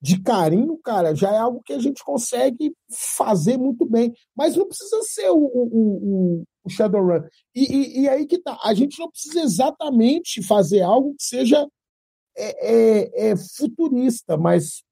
de 0.00 0.22
carinho, 0.22 0.78
cara, 0.78 1.14
já 1.14 1.32
é 1.32 1.38
algo 1.38 1.62
que 1.62 1.72
a 1.72 1.78
gente 1.78 2.04
consegue 2.04 2.74
fazer 3.16 3.56
muito 3.56 3.86
bem. 3.86 4.14
Mas 4.36 4.56
não 4.56 4.66
precisa 4.66 5.02
ser 5.02 5.30
o, 5.30 5.38
o, 5.38 5.68
o, 5.72 6.44
o 6.64 6.70
Shadowrun. 6.70 7.22
E, 7.54 7.64
e, 7.64 8.00
e 8.02 8.08
aí 8.08 8.26
que 8.26 8.38
tá, 8.38 8.58
a 8.62 8.74
gente 8.74 8.98
não 8.98 9.10
precisa 9.10 9.40
exatamente 9.40 10.42
fazer 10.42 10.82
algo 10.82 11.14
que 11.14 11.24
seja 11.24 11.66
é, 12.36 13.28
é, 13.28 13.30
é 13.30 13.36
futurista, 13.36 14.36
mas, 14.36 14.84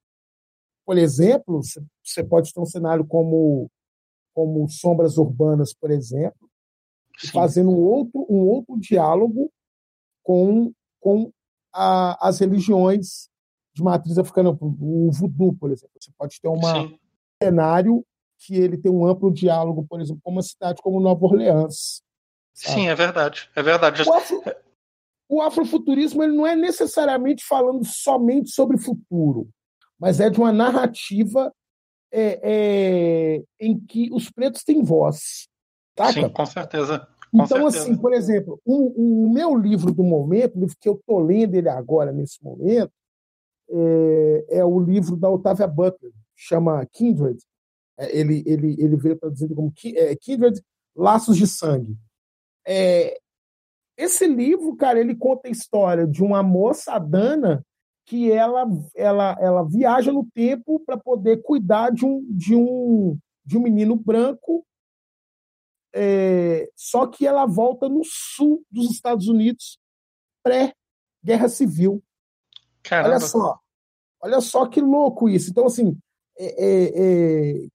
por 0.86 0.96
exemplo, 0.96 1.60
você 2.02 2.24
pode 2.24 2.52
ter 2.52 2.60
um 2.60 2.66
cenário 2.66 3.06
como, 3.06 3.70
como 4.32 4.68
Sombras 4.68 5.18
Urbanas, 5.18 5.74
por 5.74 5.90
exemplo, 5.90 6.50
Sim. 7.18 7.28
fazendo 7.28 7.70
um 7.70 7.78
outro, 7.78 8.26
um 8.30 8.48
outro 8.48 8.78
diálogo 8.80 9.52
com, 10.22 10.72
com 10.98 11.30
a, 11.70 12.26
as 12.26 12.38
religiões 12.38 13.28
de 13.74 13.82
matriz 13.82 14.16
africana, 14.16 14.56
o 14.60 15.10
voodoo, 15.10 15.52
por 15.54 15.70
exemplo. 15.70 15.94
Você 16.00 16.10
pode 16.16 16.40
ter 16.40 16.48
um 16.48 16.60
cenário 17.42 18.04
que 18.38 18.54
ele 18.54 18.76
tem 18.76 18.90
um 18.90 19.06
amplo 19.06 19.32
diálogo, 19.32 19.84
por 19.88 20.00
exemplo, 20.00 20.20
com 20.22 20.30
uma 20.30 20.42
cidade 20.42 20.80
como 20.80 21.00
Nova 21.00 21.24
Orleans. 21.24 22.02
Sabe? 22.52 22.80
Sim, 22.80 22.88
é 22.88 22.94
verdade. 22.94 23.50
É 23.54 23.62
verdade. 23.62 24.02
O, 24.08 24.12
afro, 24.12 24.42
o 25.28 25.42
afrofuturismo 25.42 26.22
ele 26.22 26.36
não 26.36 26.46
é 26.46 26.54
necessariamente 26.54 27.44
falando 27.44 27.84
somente 27.84 28.50
sobre 28.50 28.78
futuro, 28.78 29.48
mas 29.98 30.20
é 30.20 30.30
de 30.30 30.38
uma 30.38 30.52
narrativa 30.52 31.52
é, 32.12 32.40
é, 32.42 33.42
em 33.58 33.78
que 33.78 34.08
os 34.12 34.30
pretos 34.30 34.62
têm 34.62 34.84
voz. 34.84 35.48
Tá, 35.96 36.12
Sim, 36.12 36.28
com 36.28 36.46
certeza. 36.46 37.08
Com 37.32 37.42
então, 37.42 37.62
certeza. 37.62 37.78
assim, 37.78 37.96
por 37.96 38.12
exemplo, 38.12 38.60
o, 38.64 39.24
o, 39.26 39.32
meu 39.32 39.56
livro 39.56 39.92
do 39.92 40.04
momento, 40.04 40.56
o 40.56 40.60
livro 40.60 40.76
que 40.80 40.88
eu 40.88 40.94
estou 40.94 41.18
lendo 41.18 41.56
ele 41.56 41.68
agora, 41.68 42.12
nesse 42.12 42.42
momento, 42.42 42.92
é, 43.70 44.58
é, 44.58 44.64
o 44.64 44.78
livro 44.80 45.16
da 45.16 45.28
Octavia 45.28 45.66
Butler, 45.66 46.12
chama 46.34 46.84
Kindred. 46.86 47.38
É, 47.98 48.16
ele, 48.16 48.42
ele, 48.46 48.76
ele 48.78 48.96
veio 48.96 49.16
traduzido 49.16 49.54
como 49.54 49.72
é, 49.96 50.16
Kindred, 50.16 50.60
Laços 50.96 51.36
de 51.36 51.46
Sangue. 51.46 51.96
É, 52.66 53.18
esse 53.96 54.26
livro, 54.26 54.74
cara, 54.76 54.98
ele 54.98 55.14
conta 55.14 55.48
a 55.48 55.50
história 55.50 56.06
de 56.06 56.22
uma 56.22 56.42
moça, 56.42 56.98
Dana, 56.98 57.64
que 58.06 58.30
ela, 58.30 58.66
ela, 58.94 59.36
ela 59.40 59.62
viaja 59.62 60.12
no 60.12 60.26
tempo 60.34 60.80
para 60.80 60.96
poder 60.96 61.42
cuidar 61.42 61.90
de 61.90 62.04
um, 62.04 62.24
de 62.28 62.54
um, 62.54 63.18
de 63.44 63.56
um 63.56 63.62
menino 63.62 63.96
branco, 63.96 64.66
é, 65.94 66.68
só 66.74 67.06
que 67.06 67.24
ela 67.24 67.46
volta 67.46 67.88
no 67.88 68.02
sul 68.04 68.64
dos 68.68 68.90
Estados 68.90 69.28
Unidos, 69.28 69.78
pré-guerra 70.42 71.48
civil. 71.48 72.02
Caramba. 72.84 73.16
Olha 73.16 73.20
só, 73.20 73.58
olha 74.20 74.40
só 74.40 74.66
que 74.66 74.80
louco 74.80 75.28
isso. 75.28 75.50
Então, 75.50 75.66
assim, 75.66 75.98
é, 76.38 76.46
é, 76.46 77.64
é 77.64 77.68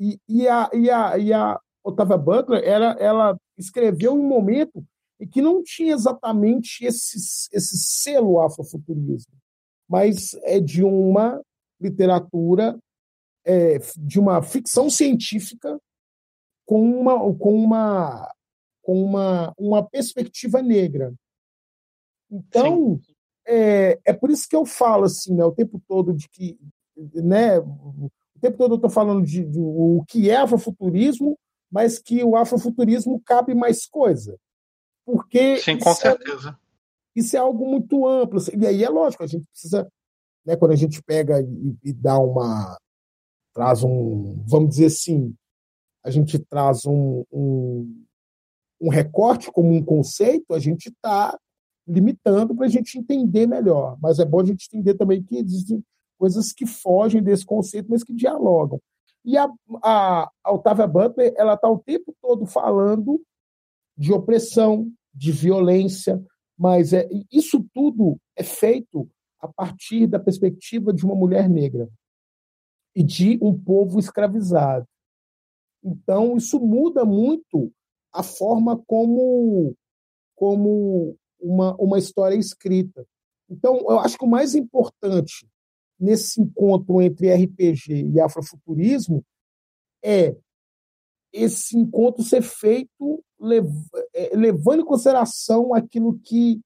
e, 0.00 0.18
e, 0.28 0.48
a, 0.48 0.70
e, 0.72 0.90
a, 0.90 1.18
e 1.18 1.32
a 1.32 1.60
Otávia 1.84 2.16
Butler, 2.16 2.62
ela, 2.64 2.92
ela 2.98 3.40
escreveu 3.58 4.14
um 4.14 4.26
momento 4.26 4.84
em 5.20 5.28
que 5.28 5.42
não 5.42 5.62
tinha 5.62 5.94
exatamente 5.94 6.84
esse, 6.84 7.16
esse 7.52 7.76
selo 7.78 8.40
afrofuturismo, 8.40 9.34
mas 9.88 10.34
é 10.44 10.58
de 10.60 10.82
uma 10.82 11.40
literatura, 11.80 12.78
é, 13.44 13.78
de 13.98 14.18
uma 14.18 14.42
ficção 14.42 14.88
científica 14.88 15.78
com 16.64 16.80
uma, 16.80 17.18
com 17.36 17.54
uma, 17.54 18.32
com 18.82 19.04
uma, 19.04 19.52
uma 19.58 19.82
perspectiva 19.84 20.62
negra. 20.62 21.12
Então, 22.30 23.00
é, 23.46 23.98
é 24.04 24.12
por 24.12 24.30
isso 24.30 24.48
que 24.48 24.56
eu 24.56 24.64
falo 24.64 25.04
assim, 25.04 25.34
né, 25.34 25.44
o 25.44 25.52
tempo 25.52 25.80
todo 25.88 26.12
de 26.12 26.28
que, 26.28 26.58
né, 26.96 27.58
o 27.58 28.10
tempo 28.40 28.56
todo 28.56 28.72
eu 28.72 28.76
estou 28.76 28.90
falando 28.90 29.24
de, 29.24 29.44
de, 29.44 29.58
o 29.58 30.04
que 30.08 30.30
é 30.30 30.36
afrofuturismo, 30.36 31.38
mas 31.70 31.98
que 31.98 32.22
o 32.22 32.36
afrofuturismo 32.36 33.20
cabe 33.24 33.54
mais 33.54 33.86
coisa. 33.86 34.38
Porque 35.04 35.56
Sim, 35.58 35.78
com 35.78 35.90
é 35.90 35.94
certeza. 35.94 36.50
É, 36.50 36.62
isso 37.16 37.36
é 37.36 37.38
algo 37.38 37.66
muito 37.66 38.06
amplo. 38.06 38.38
Assim, 38.38 38.52
e 38.56 38.66
aí 38.66 38.84
é 38.84 38.88
lógico, 38.88 39.22
a 39.22 39.26
gente 39.26 39.46
precisa 39.46 39.88
né, 40.44 40.56
quando 40.56 40.72
a 40.72 40.76
gente 40.76 41.02
pega 41.02 41.40
e, 41.40 41.76
e 41.82 41.92
dá 41.92 42.18
uma. 42.18 42.76
traz 43.54 43.82
um. 43.82 44.42
vamos 44.46 44.70
dizer 44.70 44.86
assim, 44.86 45.34
a 46.04 46.10
gente 46.10 46.38
traz 46.38 46.84
um, 46.84 47.24
um, 47.32 48.04
um 48.80 48.88
recorte 48.88 49.50
como 49.50 49.72
um 49.72 49.84
conceito, 49.84 50.52
a 50.54 50.58
gente 50.58 50.88
está 50.88 51.38
limitando 51.86 52.54
para 52.54 52.66
a 52.66 52.68
gente 52.68 52.98
entender 52.98 53.46
melhor. 53.46 53.96
Mas 54.00 54.18
é 54.18 54.24
bom 54.24 54.40
a 54.40 54.44
gente 54.44 54.68
entender 54.68 54.94
também 54.94 55.22
que 55.22 55.36
existem 55.36 55.82
coisas 56.18 56.52
que 56.52 56.66
fogem 56.66 57.22
desse 57.22 57.44
conceito, 57.44 57.88
mas 57.90 58.04
que 58.04 58.12
dialogam. 58.12 58.80
E 59.24 59.36
a, 59.36 59.48
a, 59.82 60.30
a 60.44 60.52
Otávia 60.52 60.86
Butler, 60.86 61.34
ela 61.36 61.54
está 61.54 61.68
o 61.68 61.78
tempo 61.78 62.14
todo 62.20 62.46
falando 62.46 63.20
de 63.96 64.12
opressão, 64.12 64.90
de 65.14 65.30
violência, 65.30 66.22
mas 66.58 66.92
é, 66.92 67.08
isso 67.30 67.64
tudo 67.74 68.18
é 68.36 68.42
feito 68.42 69.08
a 69.40 69.48
partir 69.48 70.06
da 70.06 70.18
perspectiva 70.18 70.92
de 70.92 71.04
uma 71.04 71.14
mulher 71.14 71.48
negra 71.48 71.88
e 72.94 73.02
de 73.02 73.38
um 73.42 73.58
povo 73.58 73.98
escravizado. 73.98 74.86
Então, 75.82 76.36
isso 76.36 76.60
muda 76.60 77.04
muito 77.04 77.72
a 78.12 78.22
forma 78.22 78.80
como, 78.86 79.74
como 80.36 81.16
uma, 81.42 81.74
uma 81.76 81.98
história 81.98 82.36
escrita. 82.36 83.06
Então, 83.50 83.76
eu 83.88 83.98
acho 84.00 84.16
que 84.16 84.24
o 84.24 84.28
mais 84.28 84.54
importante 84.54 85.46
nesse 85.98 86.40
encontro 86.40 87.02
entre 87.02 87.32
RPG 87.32 88.10
e 88.12 88.20
afrofuturismo 88.20 89.24
é 90.02 90.36
esse 91.32 91.76
encontro 91.76 92.22
ser 92.22 92.42
feito 92.42 93.24
é, 94.14 94.36
levando 94.36 94.80
em 94.80 94.84
consideração 94.84 95.74
aquilo 95.74 96.18
que, 96.18 96.60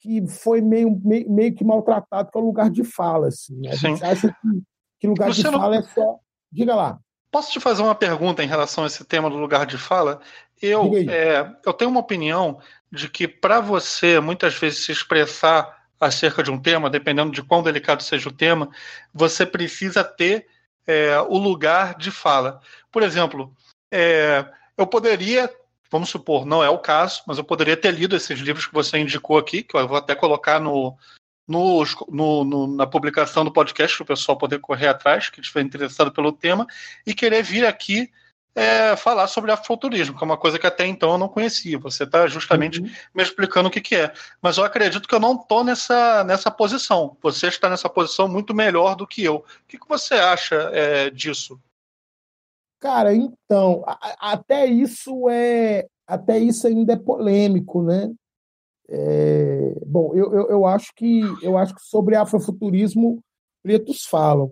que 0.00 0.26
foi 0.26 0.60
meio, 0.60 0.98
meio, 1.04 1.30
meio 1.30 1.54
que 1.54 1.64
maltratado, 1.64 2.30
que 2.30 2.38
é 2.38 2.40
o 2.40 2.44
lugar 2.44 2.70
de 2.70 2.84
fala. 2.84 3.28
Assim. 3.28 3.66
A 3.66 3.72
Sim. 3.72 3.88
gente 3.88 4.04
acha 4.04 4.28
que, 4.28 4.62
que 5.00 5.06
lugar 5.06 5.28
Luciano, 5.28 5.56
de 5.56 5.62
fala 5.62 5.76
é 5.76 5.82
só. 5.82 6.18
Diga 6.50 6.74
lá. 6.74 7.00
Posso 7.30 7.52
te 7.52 7.60
fazer 7.60 7.82
uma 7.82 7.94
pergunta 7.94 8.42
em 8.42 8.46
relação 8.46 8.84
a 8.84 8.86
esse 8.86 9.04
tema 9.04 9.28
do 9.28 9.36
lugar 9.36 9.66
de 9.66 9.76
fala? 9.76 10.20
Eu, 10.60 10.92
é, 11.08 11.50
eu 11.64 11.72
tenho 11.72 11.90
uma 11.90 12.00
opinião 12.00 12.60
de 12.90 13.08
que 13.08 13.28
para 13.28 13.60
você 13.60 14.18
muitas 14.18 14.54
vezes 14.54 14.84
se 14.84 14.92
expressar 14.92 15.78
acerca 16.00 16.42
de 16.42 16.50
um 16.50 16.60
tema, 16.60 16.88
dependendo 16.88 17.32
de 17.32 17.42
quão 17.42 17.62
delicado 17.62 18.02
seja 18.02 18.28
o 18.28 18.32
tema, 18.32 18.68
você 19.12 19.44
precisa 19.44 20.02
ter 20.02 20.46
é, 20.86 21.20
o 21.20 21.36
lugar 21.36 21.96
de 21.96 22.10
fala. 22.10 22.60
Por 22.90 23.02
exemplo, 23.02 23.54
é, 23.90 24.44
eu 24.76 24.86
poderia, 24.86 25.52
vamos 25.90 26.08
supor, 26.08 26.46
não 26.46 26.62
é 26.62 26.70
o 26.70 26.78
caso, 26.78 27.22
mas 27.26 27.36
eu 27.36 27.44
poderia 27.44 27.76
ter 27.76 27.92
lido 27.92 28.16
esses 28.16 28.38
livros 28.38 28.66
que 28.66 28.74
você 28.74 28.98
indicou 28.98 29.36
aqui, 29.36 29.62
que 29.62 29.76
eu 29.76 29.86
vou 29.86 29.96
até 29.96 30.14
colocar 30.14 30.58
no, 30.60 30.96
no, 31.48 31.82
no, 32.10 32.44
no 32.44 32.66
na 32.66 32.86
publicação 32.86 33.44
do 33.44 33.52
podcast 33.52 33.96
para 33.96 34.04
o 34.04 34.06
pessoal 34.06 34.36
poder 34.36 34.60
correr 34.60 34.86
atrás, 34.86 35.30
que 35.30 35.40
estiver 35.40 35.62
interessado 35.62 36.12
pelo 36.12 36.30
tema, 36.30 36.66
e 37.06 37.14
querer 37.14 37.42
vir 37.42 37.64
aqui 37.64 38.10
é, 38.54 38.96
falar 38.96 39.28
sobre 39.28 39.52
afrofuturismo, 39.52 40.16
que 40.16 40.22
é 40.22 40.26
uma 40.26 40.36
coisa 40.36 40.58
que 40.58 40.66
até 40.66 40.84
então 40.84 41.12
eu 41.12 41.18
não 41.18 41.28
conhecia. 41.28 41.78
Você 41.78 42.02
está 42.04 42.26
justamente 42.26 42.80
uhum. 42.80 42.90
me 43.14 43.22
explicando 43.22 43.68
o 43.68 43.70
que, 43.70 43.80
que 43.80 43.94
é. 43.94 44.12
Mas 44.42 44.58
eu 44.58 44.64
acredito 44.64 45.08
que 45.08 45.14
eu 45.14 45.20
não 45.20 45.36
estou 45.36 45.62
nessa, 45.62 46.24
nessa 46.24 46.50
posição. 46.50 47.16
Você 47.22 47.46
está 47.46 47.70
nessa 47.70 47.88
posição 47.88 48.28
muito 48.28 48.52
melhor 48.52 48.96
do 48.96 49.06
que 49.06 49.22
eu. 49.22 49.36
O 49.36 49.44
que, 49.66 49.78
que 49.78 49.88
você 49.88 50.14
acha 50.14 50.56
é, 50.72 51.08
disso? 51.08 51.58
Cara, 52.80 53.14
então, 53.14 53.84
a, 53.86 54.32
até 54.32 54.66
isso 54.66 55.28
é 55.30 55.86
até 56.06 56.38
isso 56.38 56.66
ainda 56.66 56.94
é 56.94 56.96
polêmico, 56.96 57.82
né? 57.82 58.10
É, 58.90 59.74
bom, 59.86 60.14
eu, 60.14 60.32
eu, 60.32 60.50
eu, 60.50 60.66
acho 60.66 60.92
que 60.96 61.20
eu 61.42 61.58
acho 61.58 61.74
que 61.74 61.82
sobre 61.82 62.16
afrofuturismo 62.16 63.22
pretos 63.62 64.04
falam. 64.04 64.50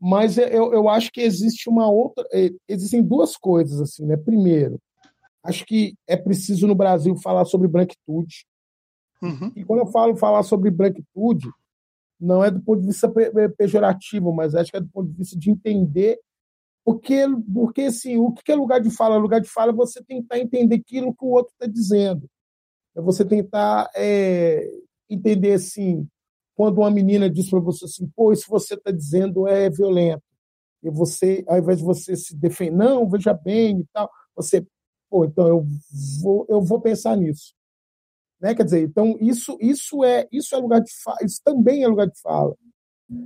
Mas 0.00 0.36
eu, 0.36 0.72
eu 0.74 0.88
acho 0.88 1.10
que 1.10 1.20
existe 1.20 1.68
uma 1.68 1.88
outra. 1.88 2.26
É, 2.32 2.50
existem 2.68 3.02
duas 3.02 3.36
coisas, 3.36 3.80
assim, 3.80 4.04
né? 4.04 4.16
Primeiro, 4.16 4.78
acho 5.42 5.64
que 5.64 5.94
é 6.06 6.16
preciso 6.16 6.66
no 6.66 6.74
Brasil 6.74 7.16
falar 7.16 7.44
sobre 7.46 7.68
branquitude. 7.68 8.44
Uhum. 9.22 9.50
E 9.56 9.64
quando 9.64 9.80
eu 9.80 9.86
falo 9.86 10.16
falar 10.16 10.42
sobre 10.42 10.70
branquitude, 10.70 11.48
não 12.20 12.44
é 12.44 12.50
do 12.50 12.60
ponto 12.60 12.82
de 12.82 12.88
vista 12.88 13.10
pejorativo, 13.56 14.32
mas 14.32 14.54
acho 14.54 14.70
que 14.70 14.76
é 14.76 14.80
do 14.80 14.88
ponto 14.88 15.10
de 15.10 15.16
vista 15.16 15.38
de 15.38 15.50
entender 15.50 16.18
porque, 16.84 17.24
porque 17.52 17.82
assim, 17.82 18.18
o 18.18 18.30
que 18.30 18.52
é 18.52 18.54
lugar 18.54 18.78
de 18.78 18.90
fala? 18.90 19.16
Lugar 19.16 19.40
de 19.40 19.48
fala 19.48 19.72
é 19.72 19.74
você 19.74 20.04
tentar 20.04 20.38
entender 20.38 20.76
aquilo 20.76 21.14
que 21.14 21.24
o 21.24 21.28
outro 21.28 21.52
está 21.54 21.66
dizendo. 21.66 22.28
É 22.96 23.00
você 23.00 23.24
tentar 23.24 23.90
é, 23.94 24.68
entender 25.10 25.54
assim, 25.54 26.06
quando 26.54 26.78
uma 26.78 26.90
menina 26.90 27.28
diz 27.28 27.50
para 27.50 27.60
você 27.60 27.84
assim, 27.84 28.08
pô, 28.14 28.32
isso 28.32 28.46
você 28.48 28.74
está 28.74 28.90
dizendo 28.90 29.48
é 29.48 29.68
violento. 29.68 30.22
E 30.82 30.90
você, 30.90 31.44
ao 31.48 31.58
invés 31.58 31.78
de 31.78 31.84
você 31.84 32.14
se 32.14 32.36
defender, 32.36 32.76
não, 32.76 33.08
veja 33.08 33.32
bem 33.32 33.80
e 33.80 33.86
tal, 33.92 34.10
você, 34.36 34.64
pô, 35.10 35.24
então 35.24 35.48
eu 35.48 35.66
vou, 36.22 36.46
eu 36.48 36.60
vou 36.60 36.80
pensar 36.80 37.16
nisso. 37.16 37.54
Né? 38.40 38.54
Quer 38.54 38.64
dizer, 38.64 38.82
então 38.82 39.16
isso, 39.20 39.56
isso 39.60 40.04
é 40.04 40.28
isso 40.30 40.54
é 40.54 40.58
lugar 40.58 40.80
de 40.80 40.92
fala, 41.02 41.18
isso 41.24 41.40
também 41.42 41.82
é 41.82 41.88
lugar 41.88 42.06
de 42.06 42.20
fala. 42.20 42.54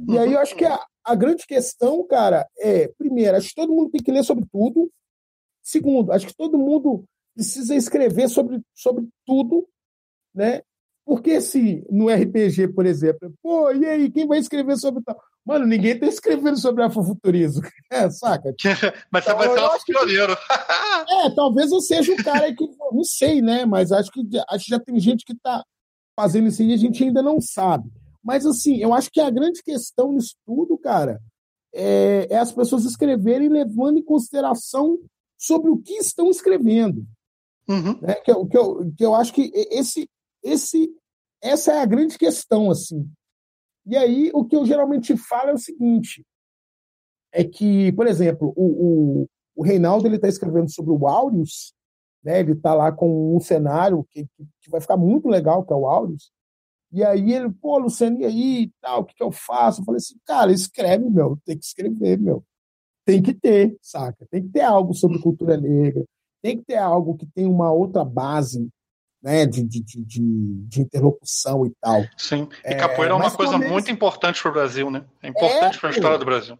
E 0.08 0.18
aí 0.18 0.32
eu 0.32 0.38
acho 0.38 0.54
que 0.54 0.64
a, 0.64 0.80
a 1.04 1.14
grande 1.14 1.46
questão, 1.46 2.06
cara, 2.06 2.48
é, 2.58 2.88
primeiro, 2.96 3.36
acho 3.36 3.48
que 3.48 3.54
todo 3.54 3.72
mundo 3.72 3.90
tem 3.90 4.02
que 4.02 4.12
ler 4.12 4.24
sobre 4.24 4.46
tudo. 4.50 4.90
Segundo, 5.62 6.12
acho 6.12 6.26
que 6.26 6.36
todo 6.36 6.58
mundo 6.58 7.04
precisa 7.38 7.76
escrever 7.76 8.28
sobre, 8.28 8.60
sobre 8.74 9.08
tudo, 9.24 9.68
né? 10.34 10.60
Porque 11.06 11.40
se 11.40 11.86
no 11.88 12.08
RPG, 12.08 12.74
por 12.74 12.84
exemplo, 12.84 13.32
pô, 13.40 13.70
e 13.70 13.86
aí, 13.86 14.10
quem 14.10 14.26
vai 14.26 14.38
escrever 14.38 14.76
sobre 14.76 15.02
tal? 15.04 15.16
Mano, 15.46 15.64
ninguém 15.64 15.92
está 15.92 16.06
escrevendo 16.06 16.58
sobre 16.58 16.82
afrofuturismo, 16.82 17.62
é, 17.92 18.10
saca? 18.10 18.52
mas 19.10 19.24
você 19.24 19.30
então, 19.30 19.38
vai 19.38 19.48
ser 19.48 19.60
nosso 19.60 19.84
pioneiro. 19.86 20.32
é, 21.08 21.30
talvez 21.30 21.70
eu 21.70 21.80
seja 21.80 22.12
o 22.12 22.24
cara 22.24 22.52
que, 22.52 22.68
não 22.92 23.04
sei, 23.04 23.40
né? 23.40 23.64
Mas 23.64 23.92
acho 23.92 24.10
que, 24.10 24.20
acho 24.50 24.64
que 24.64 24.70
já 24.72 24.80
tem 24.80 24.98
gente 24.98 25.24
que 25.24 25.32
está 25.32 25.64
fazendo 26.18 26.48
isso 26.48 26.60
aí 26.60 26.70
e 26.70 26.74
a 26.74 26.76
gente 26.76 27.02
ainda 27.04 27.22
não 27.22 27.40
sabe. 27.40 27.88
Mas, 28.22 28.44
assim, 28.44 28.78
eu 28.78 28.92
acho 28.92 29.10
que 29.12 29.20
a 29.20 29.30
grande 29.30 29.62
questão 29.62 30.12
nisso 30.12 30.34
tudo, 30.44 30.76
cara, 30.76 31.20
é, 31.72 32.26
é 32.30 32.36
as 32.36 32.50
pessoas 32.50 32.84
escreverem 32.84 33.48
levando 33.48 33.98
em 33.98 34.04
consideração 34.04 34.98
sobre 35.38 35.70
o 35.70 35.78
que 35.78 35.94
estão 35.94 36.28
escrevendo. 36.28 37.06
Uhum. 37.68 38.00
Né? 38.00 38.14
Que, 38.14 38.30
eu, 38.30 38.46
que, 38.46 38.56
eu, 38.56 38.92
que 38.96 39.04
eu 39.04 39.14
acho 39.14 39.32
que 39.32 39.50
esse, 39.54 40.08
esse 40.42 40.90
essa 41.42 41.72
é 41.72 41.80
a 41.80 41.86
grande 41.86 42.18
questão, 42.18 42.70
assim. 42.70 43.08
E 43.86 43.96
aí, 43.96 44.30
o 44.34 44.44
que 44.44 44.56
eu 44.56 44.66
geralmente 44.66 45.16
falo 45.16 45.50
é 45.50 45.54
o 45.54 45.58
seguinte: 45.58 46.24
é 47.32 47.44
que, 47.44 47.92
por 47.92 48.06
exemplo, 48.06 48.52
o, 48.56 49.22
o, 49.22 49.26
o 49.56 49.62
Reinaldo 49.62 50.06
ele 50.06 50.16
está 50.16 50.28
escrevendo 50.28 50.70
sobre 50.70 50.92
o 50.92 51.06
Aureus, 51.06 51.72
né? 52.22 52.40
Ele 52.40 52.52
está 52.52 52.74
lá 52.74 52.92
com 52.92 53.36
um 53.36 53.40
cenário 53.40 54.06
que, 54.10 54.26
que 54.60 54.70
vai 54.70 54.80
ficar 54.80 54.96
muito 54.96 55.28
legal, 55.28 55.64
que 55.64 55.72
é 55.72 55.76
o 55.76 55.86
Aureus. 55.86 56.30
E 56.90 57.04
aí 57.04 57.32
ele, 57.32 57.50
pô, 57.50 57.78
Luciano, 57.78 58.20
e 58.20 58.24
aí 58.24 58.70
tal, 58.80 59.02
o 59.02 59.04
que, 59.04 59.14
que 59.14 59.22
eu 59.22 59.30
faço? 59.30 59.80
Eu 59.80 59.84
falei 59.84 59.98
assim, 59.98 60.16
cara, 60.24 60.52
escreve, 60.52 61.04
meu, 61.10 61.38
tem 61.44 61.56
que 61.58 61.64
escrever, 61.64 62.18
meu. 62.18 62.42
Tem 63.04 63.22
que 63.22 63.34
ter, 63.34 63.76
saca? 63.82 64.26
Tem 64.30 64.42
que 64.42 64.48
ter 64.50 64.62
algo 64.62 64.94
sobre 64.94 65.20
cultura 65.20 65.56
negra, 65.56 66.04
tem 66.42 66.58
que 66.58 66.64
ter 66.64 66.76
algo 66.76 67.16
que 67.16 67.26
tem 67.26 67.46
uma 67.46 67.72
outra 67.72 68.04
base 68.04 68.68
né, 69.22 69.46
de, 69.46 69.62
de, 69.62 69.82
de, 69.82 70.04
de, 70.04 70.80
interlocução 70.80 71.66
e 71.66 71.72
tal. 71.80 72.02
Sim, 72.16 72.48
e 72.64 72.74
capoeira 72.74 73.14
é, 73.14 73.16
é 73.16 73.20
uma 73.20 73.30
coisa 73.30 73.58
muito 73.58 73.90
importante 73.90 74.40
para 74.40 74.50
o 74.50 74.54
Brasil, 74.54 74.90
né? 74.90 75.04
É 75.22 75.28
importante 75.28 75.76
é, 75.76 75.80
para 75.80 75.88
a 75.88 75.92
história 75.92 76.18
do 76.18 76.24
Brasil. 76.24 76.58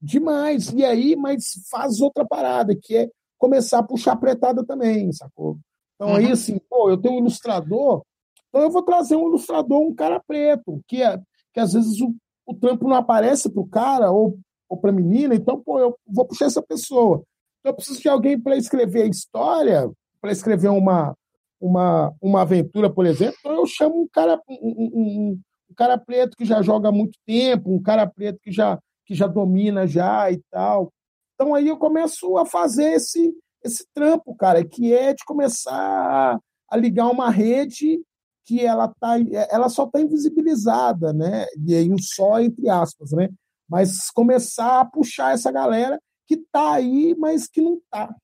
Demais. 0.00 0.72
E 0.72 0.84
aí, 0.84 1.16
mas 1.16 1.66
faz 1.70 2.00
outra 2.00 2.24
parada, 2.24 2.74
que 2.74 2.96
é 2.96 3.10
começar 3.36 3.80
a 3.80 3.82
puxar 3.82 4.12
apretada 4.12 4.64
também, 4.64 5.12
sacou? 5.12 5.58
Então 5.96 6.10
uhum. 6.10 6.16
aí, 6.16 6.30
assim, 6.30 6.58
pô, 6.70 6.88
eu 6.88 6.96
tenho 6.96 7.14
um 7.14 7.18
ilustrador, 7.18 8.02
então 8.48 8.62
eu 8.62 8.70
vou 8.70 8.82
trazer 8.82 9.16
um 9.16 9.28
ilustrador, 9.28 9.80
um 9.80 9.94
cara 9.94 10.20
preto, 10.20 10.80
que, 10.86 11.02
é, 11.02 11.20
que 11.52 11.60
às 11.60 11.72
vezes 11.72 12.00
o, 12.00 12.14
o 12.46 12.54
trampo 12.54 12.88
não 12.88 12.96
aparece 12.96 13.50
para 13.50 13.60
o 13.60 13.68
cara 13.68 14.10
ou, 14.12 14.38
ou 14.68 14.76
para 14.78 14.90
a 14.90 14.94
menina, 14.94 15.34
então, 15.34 15.60
pô, 15.60 15.80
eu 15.80 15.98
vou 16.06 16.24
puxar 16.24 16.46
essa 16.46 16.62
pessoa. 16.62 17.22
Então 17.60 17.72
eu 17.72 17.74
preciso 17.74 18.00
de 18.00 18.08
alguém 18.08 18.38
para 18.38 18.56
escrever 18.56 19.02
a 19.02 19.06
história, 19.06 19.90
para 20.20 20.32
escrever 20.32 20.68
uma, 20.68 21.14
uma, 21.60 22.12
uma 22.20 22.42
aventura, 22.42 22.90
por 22.90 23.06
exemplo, 23.06 23.36
então 23.40 23.54
eu 23.54 23.66
chamo 23.66 24.02
um 24.02 24.08
cara, 24.08 24.40
um, 24.48 24.54
um, 24.62 25.40
um, 25.70 25.74
cara 25.74 25.98
preto 25.98 26.36
que 26.36 26.44
já 26.44 26.62
joga 26.62 26.88
há 26.88 26.92
muito 26.92 27.18
tempo, 27.26 27.72
um 27.72 27.82
cara 27.82 28.06
preto 28.06 28.38
que 28.42 28.52
já, 28.52 28.78
que 29.04 29.14
já 29.14 29.26
domina 29.26 29.86
já 29.86 30.30
e 30.30 30.40
tal. 30.50 30.92
Então 31.34 31.54
aí 31.54 31.68
eu 31.68 31.76
começo 31.76 32.36
a 32.36 32.46
fazer 32.46 32.92
esse, 32.92 33.32
esse 33.64 33.84
trampo, 33.94 34.34
cara, 34.36 34.64
que 34.64 34.92
é 34.92 35.12
de 35.12 35.24
começar 35.24 36.38
a, 36.70 36.76
ligar 36.76 37.08
uma 37.08 37.30
rede 37.30 38.00
que 38.44 38.64
ela, 38.64 38.88
tá, 38.98 39.16
ela 39.50 39.68
só 39.68 39.84
está 39.84 40.00
invisibilizada, 40.00 41.12
né? 41.12 41.46
E 41.66 41.74
aí 41.74 41.90
um 41.90 41.98
só 41.98 42.40
entre 42.40 42.68
aspas, 42.68 43.12
né? 43.12 43.28
Mas 43.68 44.10
começar 44.10 44.80
a 44.80 44.84
puxar 44.84 45.34
essa 45.34 45.52
galera 45.52 46.00
que 46.28 46.34
está 46.34 46.74
aí, 46.74 47.16
mas 47.18 47.48
que 47.48 47.62
não 47.62 47.76
está. 47.76 48.14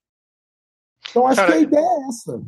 Então 1.09 1.27
acho 1.27 1.37
cara, 1.37 1.53
que 1.53 1.59
a 1.59 1.61
ideia 1.61 1.83
é 1.83 2.09
essa. 2.09 2.43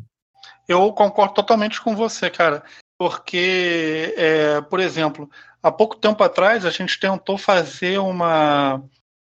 Eu 0.69 0.92
concordo 0.92 1.35
totalmente 1.35 1.81
com 1.81 1.97
você, 1.97 2.29
cara. 2.29 2.62
porque, 2.99 4.14
é, 4.16 4.61
por 4.62 4.81
exemplo, 4.81 5.31
há 5.62 5.73
pouco 5.73 5.97
tempo 5.97 6.23
atrás 6.23 6.64
a 6.64 6.71
gente 6.71 6.99
tentou 6.99 7.37
fazer 7.37 7.99
uma, 7.99 8.83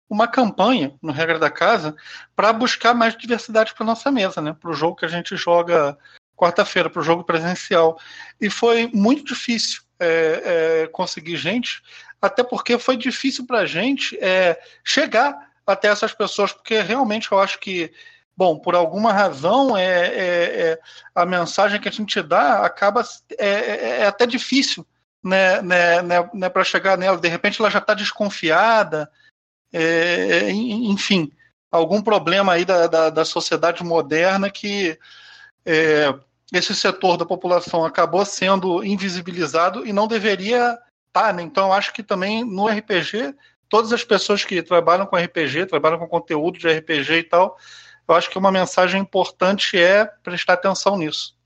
uma 0.10 0.28
campanha 0.28 0.96
no 1.02 1.12
Regra 1.12 1.40
da 1.40 1.50
Casa 1.50 1.96
para 2.36 2.54
buscar 2.54 2.94
mais 2.94 3.16
diversidade 3.16 3.74
para 3.74 3.86
nossa 3.86 4.12
mesa, 4.12 4.42
né? 4.42 4.56
Para 4.60 4.72
o 4.72 4.74
jogo 4.74 4.96
que 4.96 5.06
a 5.06 5.10
gente 5.10 5.36
joga 5.36 5.98
quarta-feira, 6.36 6.90
para 6.90 7.02
o 7.02 7.06
jogo 7.06 7.24
presencial. 7.24 8.00
E 8.40 8.50
foi 8.50 8.90
muito 8.94 9.26
difícil 9.26 9.82
é, 10.00 10.84
é, 10.84 10.88
conseguir 10.88 11.38
gente, 11.38 11.82
até 12.22 12.44
porque 12.44 12.78
foi 12.78 12.96
difícil 12.96 13.46
para 13.46 13.60
a 13.60 13.66
gente 13.66 14.18
é, 14.20 14.60
chegar 14.84 15.47
até 15.68 15.90
essas 15.90 16.14
pessoas, 16.14 16.54
porque 16.54 16.82
realmente 16.82 17.32
eu 17.32 17.40
acho 17.40 17.60
que 17.60 17.92
bom, 18.36 18.60
por 18.60 18.76
alguma 18.76 19.12
razão, 19.12 19.76
é, 19.76 20.08
é, 20.08 20.62
é, 20.62 20.80
a 21.16 21.26
mensagem 21.26 21.82
que 21.82 21.90
a 21.90 21.92
gente 21.92 22.22
dá 22.22 22.64
acaba 22.64 23.04
é, 23.38 23.48
é, 23.48 24.00
é 24.02 24.06
até 24.06 24.28
difícil 24.28 24.86
né, 25.24 25.60
né, 25.62 26.04
né, 26.04 26.30
né 26.34 26.50
para 26.50 26.64
chegar 26.64 26.98
nela. 26.98 27.18
De 27.18 27.28
repente 27.28 27.60
ela 27.60 27.72
já 27.72 27.80
está 27.80 27.96
desconfiada, 27.96 29.12
é, 29.74 30.52
enfim, 30.52 31.32
algum 31.72 32.02
problema 32.02 32.54
aí 32.54 32.64
da, 32.64 32.86
da, 32.86 33.10
da 33.10 33.26
sociedade 33.26 33.84
moderna 33.84 34.50
que 34.52 34.98
esse 36.54 36.74
setor 36.74 37.18
da 37.18 37.26
população 37.26 37.84
acabou 37.84 38.24
sendo 38.24 38.84
invisibilizado 38.86 39.86
e 39.86 39.92
não 39.92 40.08
deveria 40.08 40.78
estar. 41.08 41.28
Tá, 41.28 41.34
né? 41.34 41.42
Então, 41.42 41.68
eu 41.68 41.74
acho 41.74 41.92
que 41.92 42.04
também 42.04 42.44
no 42.44 42.68
RPG, 42.68 43.36
todas 43.70 43.92
as 43.94 44.04
pessoas 44.04 44.44
que 44.44 44.62
trabalham 44.62 45.06
com 45.06 45.16
RPG, 45.16 45.66
trabalham 45.68 46.00
com 46.00 46.08
conteúdo 46.08 46.58
de 46.58 46.68
RPG 46.68 47.14
e 47.14 47.24
tal, 47.24 47.58
eu 48.08 48.16
acho 48.16 48.30
que 48.30 48.38
uma 48.38 48.52
mensagem 48.52 49.02
importante 49.02 49.78
é 49.78 50.06
prestar 50.06 50.54
atenção 50.54 50.98
nisso. 50.98 51.38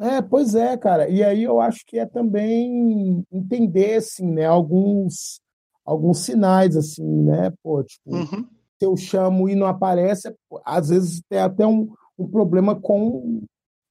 É, 0.00 0.20
pois 0.20 0.54
é, 0.54 0.76
cara. 0.76 1.08
E 1.08 1.22
aí 1.22 1.44
eu 1.44 1.60
acho 1.60 1.84
que 1.86 1.98
é 1.98 2.06
também 2.06 3.24
entender, 3.32 3.94
assim, 3.94 4.26
né, 4.26 4.44
alguns, 4.44 5.40
alguns 5.84 6.18
sinais, 6.18 6.76
assim, 6.76 7.06
né, 7.22 7.52
pô, 7.62 7.82
tipo, 7.82 8.14
uhum. 8.14 8.48
se 8.78 8.86
eu 8.86 8.96
chamo 8.96 9.48
e 9.48 9.54
não 9.54 9.66
aparece, 9.66 10.34
às 10.64 10.88
vezes 10.88 11.22
tem 11.28 11.38
até 11.38 11.66
um, 11.66 11.92
um 12.18 12.28
problema 12.28 12.78
com 12.78 13.42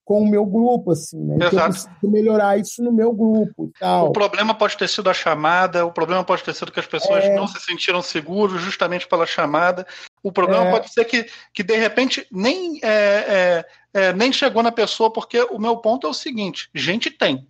com 0.05 0.21
o 0.21 0.29
meu 0.29 0.45
grupo, 0.45 0.91
assim, 0.91 1.17
né? 1.17 1.35
Então, 1.35 1.59
eu 1.59 1.69
preciso 1.69 1.89
melhorar 2.03 2.57
isso 2.57 2.83
no 2.83 2.91
meu 2.91 3.13
grupo 3.13 3.65
e 3.65 3.79
tal. 3.79 4.09
O 4.09 4.11
problema 4.11 4.53
pode 4.53 4.77
ter 4.77 4.89
sido 4.89 5.09
a 5.09 5.13
chamada, 5.13 5.85
o 5.85 5.91
problema 5.91 6.23
pode 6.23 6.43
ter 6.43 6.53
sido 6.53 6.71
que 6.71 6.79
as 6.79 6.87
pessoas 6.87 7.23
é... 7.23 7.35
não 7.35 7.47
se 7.47 7.59
sentiram 7.61 8.01
seguros 8.01 8.61
justamente 8.61 9.07
pela 9.07 9.25
chamada. 9.25 9.87
O 10.21 10.31
problema 10.31 10.65
é... 10.65 10.71
pode 10.71 10.91
ser 10.91 11.05
que, 11.05 11.25
que 11.53 11.63
de 11.63 11.77
repente 11.77 12.27
nem, 12.31 12.79
é, 12.83 12.87
é, 12.93 13.65
é, 13.93 14.13
nem 14.13 14.31
chegou 14.33 14.61
na 14.61 14.71
pessoa, 14.71 15.11
porque 15.11 15.41
o 15.43 15.57
meu 15.57 15.77
ponto 15.77 16.05
é 16.05 16.09
o 16.09 16.13
seguinte: 16.13 16.69
gente 16.75 17.09
tem. 17.09 17.47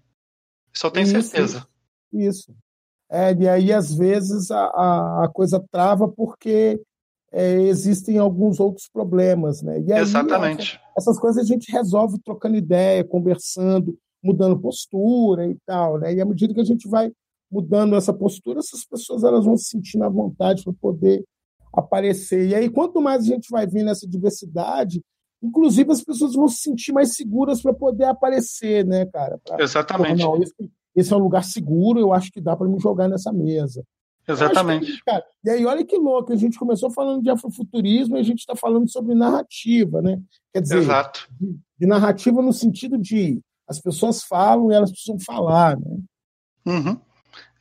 Isso 0.72 0.86
eu 0.86 0.92
tenho 0.92 1.08
isso, 1.08 1.22
certeza. 1.22 1.68
Isso. 2.12 2.54
É, 3.10 3.34
e 3.34 3.48
aí, 3.48 3.74
às 3.74 3.94
vezes, 3.94 4.50
a, 4.52 5.24
a 5.24 5.30
coisa 5.32 5.64
trava 5.72 6.08
porque 6.08 6.80
é, 7.34 7.54
existem 7.64 8.20
alguns 8.20 8.60
outros 8.60 8.88
problemas, 8.88 9.64
né? 9.64 9.82
E 9.82 9.92
aí, 9.92 10.02
Exatamente. 10.02 10.80
Essas, 10.96 11.08
essas, 11.10 11.20
coisas 11.20 11.44
a 11.44 11.46
gente 11.46 11.72
resolve 11.72 12.20
trocando 12.24 12.56
ideia, 12.56 13.04
conversando, 13.04 13.98
mudando 14.24 14.60
postura 14.60 15.48
e 15.48 15.58
tal, 15.66 15.98
né? 15.98 16.14
E 16.14 16.22
à 16.22 16.26
medida 16.26 16.54
que 16.54 16.62
a 16.62 16.66
gente 16.66 16.88
vai 16.88 17.12
mudando 17.52 17.96
essa 17.96 18.14
postura, 18.14 18.60
essas 18.60 18.86
pessoas 18.86 19.24
elas 19.24 19.46
vão 19.46 19.58
se 19.58 19.66
sentindo 19.66 20.04
à 20.04 20.10
vontade 20.10 20.64
para 20.64 20.74
poder 20.74 21.24
aparecer. 21.74 22.48
E 22.48 22.56
aí, 22.56 22.70
quanto 22.70 23.02
mais 23.02 23.24
a 23.24 23.26
gente 23.28 23.50
vai 23.50 23.66
vendo 23.66 23.90
essa 23.90 24.08
diversidade, 24.08 25.02
inclusive 25.42 25.92
as 25.92 26.04
pessoas 26.04 26.36
vão 26.36 26.48
se 26.48 26.58
sentir 26.58 26.94
mais 26.94 27.16
seguras 27.16 27.62
para 27.62 27.74
poder 27.74 28.06
aparecer, 28.06 28.86
né, 28.86 29.08
cara? 29.08 29.40
Pra, 29.44 29.62
Exatamente. 29.62 30.22
Não, 30.22 30.42
esse, 30.42 30.54
esse, 30.96 31.12
é 31.12 31.16
um 31.16 31.20
lugar 31.20 31.44
seguro, 31.44 32.00
eu 32.00 32.14
acho 32.14 32.32
que 32.32 32.40
dá 32.40 32.56
para 32.56 32.68
me 32.68 32.80
jogar 32.80 33.08
nessa 33.08 33.34
mesa. 33.34 33.84
Exatamente. 34.28 34.92
Que, 34.92 35.04
cara, 35.04 35.24
e 35.44 35.50
aí, 35.50 35.66
olha 35.66 35.86
que 35.86 35.98
louco, 35.98 36.32
a 36.32 36.36
gente 36.36 36.58
começou 36.58 36.90
falando 36.90 37.22
de 37.22 37.30
afrofuturismo 37.30 38.16
e 38.16 38.20
a 38.20 38.24
gente 38.24 38.40
está 38.40 38.56
falando 38.56 38.90
sobre 38.90 39.14
narrativa, 39.14 40.02
né? 40.02 40.20
Quer 40.54 40.62
dizer, 40.62 40.78
Exato. 40.78 41.28
De, 41.40 41.58
de, 41.80 41.86
narrativa 41.86 42.42
no 42.42 42.54
sentido 42.54 42.98
de 42.98 43.42
as 43.68 43.80
pessoas 43.80 44.24
falam 44.24 44.72
e 44.72 44.76
elas 44.76 44.92
precisam 44.92 45.20
falar, 45.20 45.78
né? 45.78 45.98
Uhum. 46.66 46.98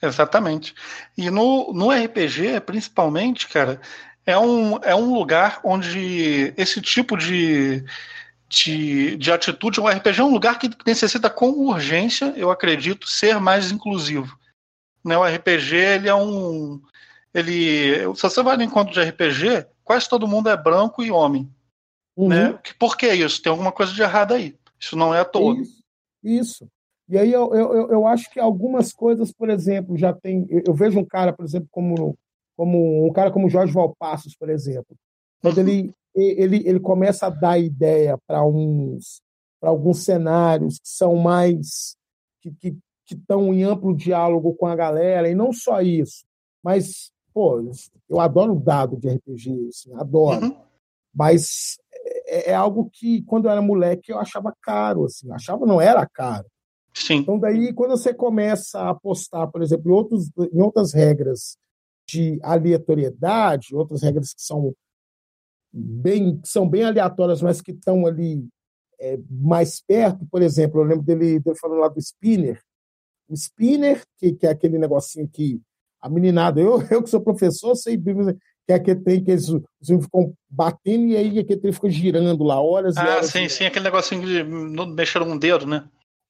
Exatamente. 0.01 0.75
E 1.16 1.31
no, 1.31 1.72
no 1.72 1.90
RPG, 1.90 2.61
principalmente, 2.64 3.48
cara, 3.48 3.81
é 4.25 4.38
um, 4.38 4.77
é 4.79 4.94
um 4.94 5.14
lugar 5.14 5.61
onde 5.64 6.55
esse 6.57 6.81
tipo 6.81 7.16
de, 7.16 7.85
de, 8.48 9.16
de 9.16 9.33
atitude, 9.33 9.81
o 9.81 9.88
RPG 9.88 10.20
é 10.20 10.25
um 10.25 10.33
lugar 10.33 10.59
que 10.59 10.70
necessita 10.87 11.29
com 11.29 11.51
urgência, 11.51 12.33
eu 12.37 12.51
acredito, 12.51 13.09
ser 13.09 13.40
mais 13.40 13.72
inclusivo. 13.72 14.37
Né? 15.05 15.17
O 15.17 15.25
RPG, 15.25 15.77
ele 15.77 16.09
é 16.09 16.15
um. 16.15 16.81
Ele, 17.35 18.15
se 18.15 18.23
você 18.23 18.43
vai 18.43 18.57
no 18.57 18.62
encontro 18.62 18.93
de 18.93 19.03
RPG, 19.03 19.67
quase 19.85 20.09
todo 20.09 20.29
mundo 20.29 20.49
é 20.49 20.57
branco 20.57 21.03
e 21.03 21.11
homem. 21.11 21.49
Uhum. 22.17 22.29
Né? 22.29 22.59
Por 22.79 22.97
que 22.97 23.12
isso? 23.12 23.43
Tem 23.43 23.51
alguma 23.51 23.73
coisa 23.73 23.93
de 23.93 24.03
errado 24.03 24.35
aí. 24.35 24.55
Isso 24.79 24.97
não 24.97 25.15
é 25.15 25.21
à 25.21 25.25
toa. 25.25 25.57
Isso. 25.57 25.83
isso. 26.23 26.69
E 27.09 27.19
aí 27.19 27.33
eu, 27.33 27.55
eu, 27.55 27.91
eu 27.91 28.07
acho 28.07 28.31
que 28.31 28.38
algumas 28.38 28.93
coisas, 28.93 29.33
por 29.33 29.51
exemplo, 29.51 29.97
já 29.97 30.12
tem. 30.12 30.47
Eu, 30.67 30.75
vejo 30.75 30.99
um 30.99 31.05
cara, 31.05 31.33
por 31.33 31.45
exemplo, 31.45 31.69
como, 31.71 32.17
como 32.57 33.07
um 33.07 33.12
cara 33.12 33.31
como 33.31 33.51
Jorge 33.51 33.73
Valpassos, 33.73 34.37
por 34.37 34.51
exemplo. 34.51 34.97
Quando 35.41 35.59
uhum. 35.59 35.69
ele, 35.69 35.95
ele, 36.15 36.69
ele 36.69 36.81
começa 36.81 37.27
a 37.27 37.31
dar 37.31 37.59
ideia 37.59 38.17
para 38.27 38.45
uns 38.45 39.21
para 39.62 39.71
alguns 39.71 40.05
cenários 40.05 40.81
que 40.81 40.88
são 40.88 41.15
mais 41.15 41.95
que, 42.41 42.51
que, 42.51 42.77
que 43.14 43.20
estão 43.20 43.53
em 43.53 43.62
amplo 43.62 43.94
diálogo 43.94 44.55
com 44.55 44.66
a 44.66 44.75
galera, 44.75 45.29
e 45.29 45.35
não 45.35 45.53
só 45.53 45.81
isso, 45.81 46.25
mas, 46.62 47.11
pô, 47.33 47.62
eu 48.09 48.20
adoro 48.20 48.59
dado 48.59 48.96
de 48.96 49.09
RPG, 49.09 49.68
assim, 49.68 49.94
adoro. 49.94 50.46
Uhum. 50.46 50.57
Mas 51.14 51.79
é, 52.27 52.51
é, 52.51 52.55
algo 52.55 52.88
que, 52.90 53.22
quando 53.22 53.46
eu 53.46 53.51
era 53.51 53.61
moleque, 53.61 54.11
eu 54.11 54.18
achava 54.18 54.55
caro, 54.62 55.05
assim, 55.05 55.31
achava 55.33 55.66
não 55.66 55.81
era 55.81 56.07
caro. 56.07 56.46
Sim. 56.94 57.16
Então, 57.16 57.38
daí, 57.38 57.72
quando 57.72 57.92
você 57.92 58.12
começa 58.14 58.81
a 58.81 58.90
apostar, 58.90 59.51
por 59.51 59.62
exemplo, 59.62 59.90
em, 59.90 59.94
outros, 59.94 60.31
em 60.53 60.61
outras 60.61 60.92
regras 60.92 61.57
de 62.07 62.38
aleatoriedade, 62.42 63.75
outras 63.75 64.03
regras 64.03 64.35
que 64.35 64.42
são 64.42 64.75
bem, 65.72 66.38
que 66.38 66.48
são 66.48 66.68
bem 66.68 66.85
aleatórias, 66.85 67.40
mas 67.40 67.61
que 67.61 67.72
estão 67.72 68.07
ali 68.07 68.46
é, 69.01 69.18
mais 69.31 69.81
perto, 69.81 70.27
por 70.31 70.42
exemplo, 70.42 70.81
eu 70.81 70.85
lembro 70.85 71.05
dele, 71.05 71.40
dele 71.40 71.59
falando 71.59 71.81
lá 71.81 71.88
do 71.88 71.98
Spinner, 71.98 72.62
o 73.29 73.35
spinner, 73.35 74.03
que, 74.19 74.33
que 74.33 74.47
é 74.47 74.51
aquele 74.51 74.79
negocinho 74.79 75.29
que 75.29 75.61
a 76.01 76.09
meninada, 76.09 76.61
eu, 76.61 76.83
eu 76.91 77.03
que 77.03 77.11
sou 77.11 77.21
professor, 77.21 77.75
sei 77.77 77.97
que 77.97 78.73
é 78.73 78.79
que 78.79 78.95
tem 78.95 79.23
que 79.23 79.31
eles, 79.31 79.49
eles 79.49 80.05
ficam 80.05 80.33
batendo 80.49 81.07
e 81.07 81.17
aí 81.17 81.39
aquele 81.39 81.73
fica 81.73 81.91
girando 81.91 82.45
lá 82.45 82.61
horas 82.61 82.97
ah, 82.97 83.05
e 83.05 83.09
horas. 83.09 83.27
sim, 83.27 83.49
sim, 83.49 83.65
aquele 83.65 83.85
negocinho 83.85 84.25
de 84.25 84.45
mexer 84.95 85.23
um 85.23 85.37
dedo, 85.37 85.67
né? 85.67 85.89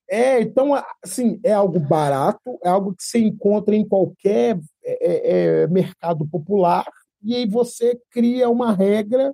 É, 0.08 0.40
então, 0.40 0.74
assim, 1.02 1.40
é 1.42 1.52
algo 1.52 1.78
barato, 1.80 2.58
é 2.62 2.68
algo 2.68 2.94
que 2.94 3.02
você 3.02 3.18
encontra 3.18 3.74
em 3.74 3.86
qualquer 3.86 4.58
é, 4.84 5.06
é, 5.10 5.62
é 5.62 5.66
mercado 5.68 6.26
popular, 6.26 6.84
e 7.22 7.34
aí 7.34 7.46
você 7.46 7.98
cria 8.10 8.50
uma 8.50 8.72
regra, 8.72 9.32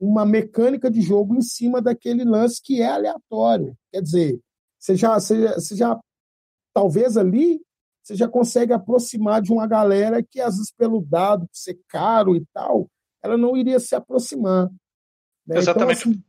uma 0.00 0.24
mecânica 0.24 0.90
de 0.90 1.02
jogo 1.02 1.34
em 1.34 1.42
cima 1.42 1.82
daquele 1.82 2.24
lance 2.24 2.62
que 2.62 2.80
é 2.80 2.86
aleatório. 2.86 3.76
Quer 3.92 4.00
dizer, 4.00 4.40
você 4.78 4.96
já, 4.96 5.18
você, 5.18 5.48
você 5.54 5.76
já 5.76 5.98
talvez 6.74 7.16
ali 7.16 7.60
você 8.02 8.14
já 8.14 8.28
consegue 8.28 8.72
aproximar 8.72 9.40
de 9.40 9.50
uma 9.50 9.66
galera 9.66 10.22
que, 10.22 10.38
às 10.38 10.56
vezes, 10.56 10.70
pelo 10.70 11.00
dado 11.00 11.48
ser 11.50 11.78
caro 11.88 12.36
e 12.36 12.44
tal, 12.52 12.90
ela 13.22 13.38
não 13.38 13.56
iria 13.56 13.80
se 13.80 13.94
aproximar. 13.94 14.66
Né? 14.66 14.72
Então, 15.46 15.58
Exatamente. 15.58 16.00
Então, 16.00 16.12
assim, 16.12 16.24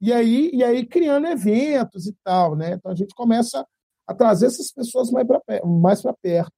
e, 0.00 0.12
aí, 0.12 0.50
e 0.52 0.62
aí 0.62 0.84
criando 0.84 1.26
eventos 1.26 2.06
e 2.06 2.14
tal, 2.22 2.54
né? 2.54 2.72
Então 2.72 2.92
a 2.92 2.94
gente 2.94 3.14
começa 3.14 3.66
a 4.06 4.14
trazer 4.14 4.46
essas 4.46 4.70
pessoas 4.70 5.10
mais 5.10 5.26
para 5.26 5.40
mais 5.64 6.02
perto. 6.20 6.52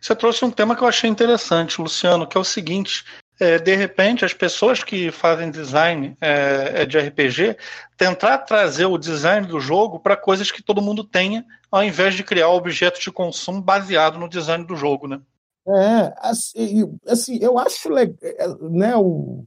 Você 0.00 0.14
trouxe 0.14 0.44
um 0.44 0.50
tema 0.50 0.76
que 0.76 0.82
eu 0.82 0.88
achei 0.88 1.10
interessante, 1.10 1.80
Luciano, 1.80 2.26
que 2.26 2.38
é 2.38 2.40
o 2.40 2.44
seguinte: 2.44 3.04
é, 3.40 3.58
de 3.58 3.74
repente, 3.74 4.24
as 4.24 4.32
pessoas 4.32 4.84
que 4.84 5.10
fazem 5.10 5.50
design 5.50 6.16
é, 6.20 6.82
é 6.82 6.86
de 6.86 6.98
RPG 6.98 7.56
tentar 7.96 8.38
trazer 8.38 8.86
o 8.86 8.96
design 8.96 9.46
do 9.46 9.60
jogo 9.60 9.98
para 9.98 10.16
coisas 10.16 10.50
que 10.50 10.62
todo 10.62 10.80
mundo 10.80 11.02
tenha, 11.02 11.44
ao 11.70 11.84
invés 11.84 12.14
de 12.14 12.24
criar 12.24 12.48
objetos 12.50 13.00
de 13.00 13.12
consumo 13.12 13.62
baseado 13.62 14.18
no 14.18 14.28
design 14.28 14.64
do 14.64 14.76
jogo, 14.76 15.06
né? 15.06 15.20
É, 15.68 16.14
assim, 16.18 16.98
assim 17.06 17.38
eu 17.40 17.58
acho 17.58 17.88
legal, 17.90 18.16
é, 18.22 18.48
né, 18.70 18.96
o, 18.96 19.44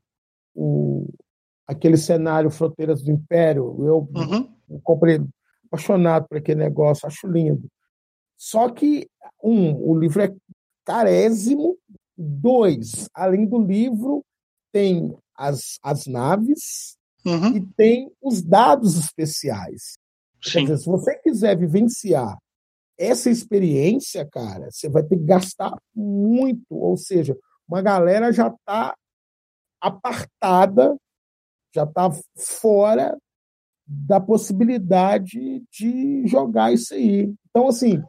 o, 0.55 1.07
aquele 1.67 1.97
cenário 1.97 2.49
Fronteiras 2.49 3.01
do 3.01 3.11
Império, 3.11 3.75
eu, 3.85 4.07
uhum. 4.15 4.55
eu 4.69 4.79
comprei 4.83 5.19
apaixonado 5.65 6.27
por 6.27 6.37
aquele 6.37 6.59
negócio, 6.59 7.07
acho 7.07 7.27
lindo. 7.27 7.67
Só 8.37 8.69
que, 8.69 9.09
um, 9.43 9.73
o 9.75 9.97
livro 9.97 10.21
é 10.21 10.33
carésimo, 10.85 11.77
Dois, 12.15 13.09
além 13.13 13.45
do 13.45 13.59
livro, 13.59 14.23
tem 14.71 15.15
as, 15.35 15.79
as 15.81 16.05
naves 16.05 16.95
uhum. 17.25 17.57
e 17.57 17.65
tem 17.75 18.11
os 18.21 18.41
dados 18.41 18.97
especiais. 18.97 19.97
Quer 20.43 20.61
dizer, 20.61 20.77
se 20.77 20.85
você 20.85 21.15
quiser 21.15 21.57
vivenciar 21.57 22.37
essa 22.97 23.29
experiência, 23.29 24.27
cara, 24.29 24.69
você 24.69 24.89
vai 24.89 25.03
ter 25.03 25.17
que 25.17 25.23
gastar 25.23 25.75
muito. 25.95 26.65
Ou 26.69 26.97
seja, 26.97 27.37
uma 27.67 27.81
galera 27.81 28.31
já 28.31 28.47
está 28.47 28.95
apartada, 29.81 30.95
já 31.73 31.83
está 31.83 32.09
fora 32.37 33.17
da 33.85 34.19
possibilidade 34.19 35.63
de 35.71 36.25
jogar 36.27 36.73
isso 36.73 36.93
aí. 36.93 37.33
Então, 37.49 37.67
assim, 37.67 38.01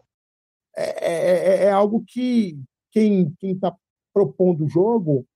é, 0.77 1.07
é, 1.07 1.13
é, 1.13 1.65
é 1.65 1.71
algo 1.71 2.05
que 2.07 2.59
quem 2.91 3.35
está 3.43 3.75
propondo 4.13 4.65
o 4.65 4.69
jogo, 4.69 5.27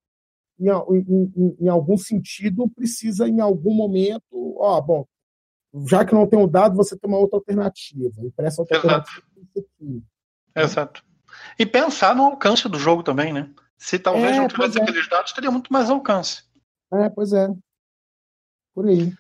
em, 0.61 0.69
em, 0.69 1.57
em, 1.61 1.69
algum 1.69 1.97
sentido, 1.97 2.69
precisa, 2.69 3.29
em 3.29 3.41
algum 3.41 3.75
momento, 3.75 4.55
ó, 4.57 4.81
bom, 4.81 5.07
já 5.87 6.05
que 6.05 6.15
não 6.15 6.27
tem 6.27 6.39
o 6.39 6.47
dado, 6.47 6.77
você 6.77 6.97
tem 6.97 7.09
uma 7.09 7.19
outra 7.19 7.39
alternativa. 7.39 8.15
E 8.25 8.31
para 8.31 8.47
essa 8.47 8.63
outra 8.63 8.79
Exato. 8.79 8.95
alternativa, 8.95 10.03
Exato. 10.57 11.05
E 11.59 11.67
pensar 11.67 12.15
no 12.15 12.25
alcance 12.25 12.69
do 12.69 12.79
jogo 12.79 13.03
também, 13.03 13.33
né? 13.33 13.51
Se 13.77 13.99
talvez 13.99 14.37
é, 14.37 14.39
não 14.39 14.49
tivesse 14.49 14.79
é. 14.79 14.83
aqueles 14.83 15.09
dados, 15.09 15.33
teria 15.33 15.51
muito 15.51 15.73
mais 15.73 15.89
alcance. 15.89 16.43
É, 16.93 17.09
pois 17.09 17.33
é. 17.33 17.49
Por 18.75 18.89
aí. 18.89 19.13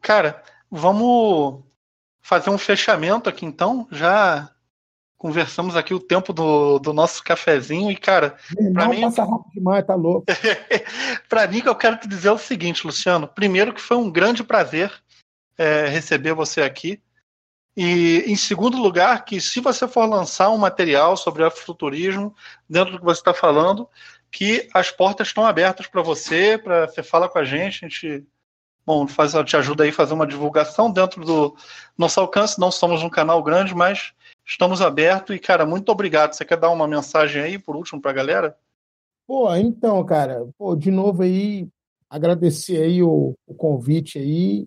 Cara, 0.00 0.42
vamos 0.70 1.64
fazer 2.20 2.50
um 2.50 2.58
fechamento 2.58 3.28
aqui 3.28 3.44
então. 3.44 3.86
Já 3.90 4.50
conversamos 5.18 5.76
aqui 5.76 5.92
o 5.92 6.00
tempo 6.00 6.32
do, 6.32 6.78
do 6.78 6.92
nosso 6.92 7.22
cafezinho 7.22 7.90
e, 7.90 7.96
cara, 7.96 8.36
para 8.72 8.88
mim. 8.88 9.00
passa 9.00 9.24
rápido 9.24 9.52
demais, 9.52 9.86
tá 9.86 9.94
louco. 9.94 10.26
para 11.28 11.46
mim, 11.48 11.62
eu 11.64 11.74
quero 11.74 11.98
te 11.98 12.08
dizer 12.08 12.30
o 12.30 12.38
seguinte, 12.38 12.86
Luciano. 12.86 13.26
Primeiro, 13.26 13.74
que 13.74 13.80
foi 13.80 13.96
um 13.96 14.10
grande 14.10 14.44
prazer 14.44 14.92
é, 15.58 15.86
receber 15.86 16.34
você 16.34 16.62
aqui. 16.62 17.00
E, 17.76 18.24
em 18.26 18.36
segundo 18.36 18.78
lugar, 18.78 19.24
que 19.24 19.40
se 19.40 19.60
você 19.60 19.86
for 19.86 20.06
lançar 20.06 20.50
um 20.50 20.56
material 20.56 21.16
sobre 21.16 21.44
afrofuturismo, 21.44 22.34
dentro 22.68 22.92
do 22.92 22.98
que 22.98 23.04
você 23.04 23.20
está 23.20 23.34
falando, 23.34 23.88
que 24.30 24.68
as 24.72 24.90
portas 24.90 25.28
estão 25.28 25.44
abertas 25.44 25.86
para 25.86 26.02
você, 26.02 26.56
para 26.56 26.86
você 26.86 27.02
falar 27.02 27.28
com 27.28 27.38
a 27.38 27.44
gente, 27.44 27.84
a 27.84 27.88
gente 27.88 28.26
bom, 28.86 29.06
faz, 29.06 29.32
te 29.44 29.56
ajuda 29.56 29.82
aí 29.82 29.90
a 29.90 29.92
fazer 29.92 30.14
uma 30.14 30.26
divulgação 30.26 30.90
dentro 30.90 31.24
do 31.24 31.56
nosso 31.98 32.20
alcance. 32.20 32.58
Não 32.58 32.70
somos 32.70 33.02
um 33.02 33.10
canal 33.10 33.42
grande, 33.42 33.74
mas 33.74 34.12
estamos 34.44 34.80
abertos. 34.80 35.34
E, 35.34 35.38
cara, 35.38 35.66
muito 35.66 35.90
obrigado. 35.90 36.32
Você 36.32 36.44
quer 36.44 36.56
dar 36.56 36.70
uma 36.70 36.86
mensagem 36.86 37.42
aí, 37.42 37.58
por 37.58 37.74
último, 37.74 38.00
para 38.00 38.12
a 38.12 38.14
galera? 38.14 38.56
Pô, 39.26 39.52
então, 39.56 40.04
cara, 40.06 40.48
pô, 40.56 40.76
de 40.76 40.90
novo 40.90 41.24
aí, 41.24 41.68
agradecer 42.08 42.80
aí 42.80 43.02
o, 43.02 43.34
o 43.44 43.54
convite 43.54 44.18
aí. 44.18 44.66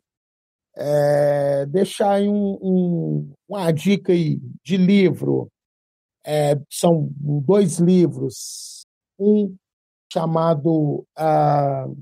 É, 0.76 1.65
deixar 1.65 2.13
aí 2.13 2.28
um, 2.28 2.57
um, 2.61 3.34
uma 3.47 3.72
dica 3.72 4.13
aí 4.13 4.39
de 4.63 4.78
livro. 4.78 5.49
É, 6.26 6.55
são 6.70 7.09
dois 7.17 7.80
livros. 7.80 8.86
Um 9.17 9.55
chamado 10.11 11.05
uh, 11.17 11.97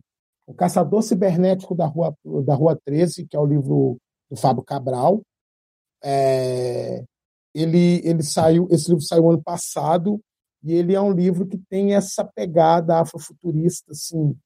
O 0.46 0.54
Caçador 0.54 1.02
Cibernético 1.02 1.76
da 1.76 1.86
Rua, 1.86 2.16
da 2.46 2.56
Rua 2.56 2.80
13, 2.86 3.26
que 3.28 3.36
é 3.36 3.40
o 3.40 3.46
livro 3.46 3.98
do 4.30 4.38
Fábio 4.38 4.64
Cabral. 4.64 5.22
É, 6.04 7.04
ele, 7.54 8.02
ele 8.04 8.24
saiu, 8.24 8.68
esse 8.70 8.90
livro 8.90 9.04
saiu 9.04 9.30
ano 9.30 9.42
passado 9.42 10.22
e 10.64 10.74
ele 10.74 10.94
é 10.94 11.02
um 11.02 11.12
livro 11.12 11.48
que 11.48 11.58
tem 11.70 11.96
essa 11.96 12.24
pegada 12.24 13.00
afrofuturista, 13.00 13.92
assim. 13.92 14.38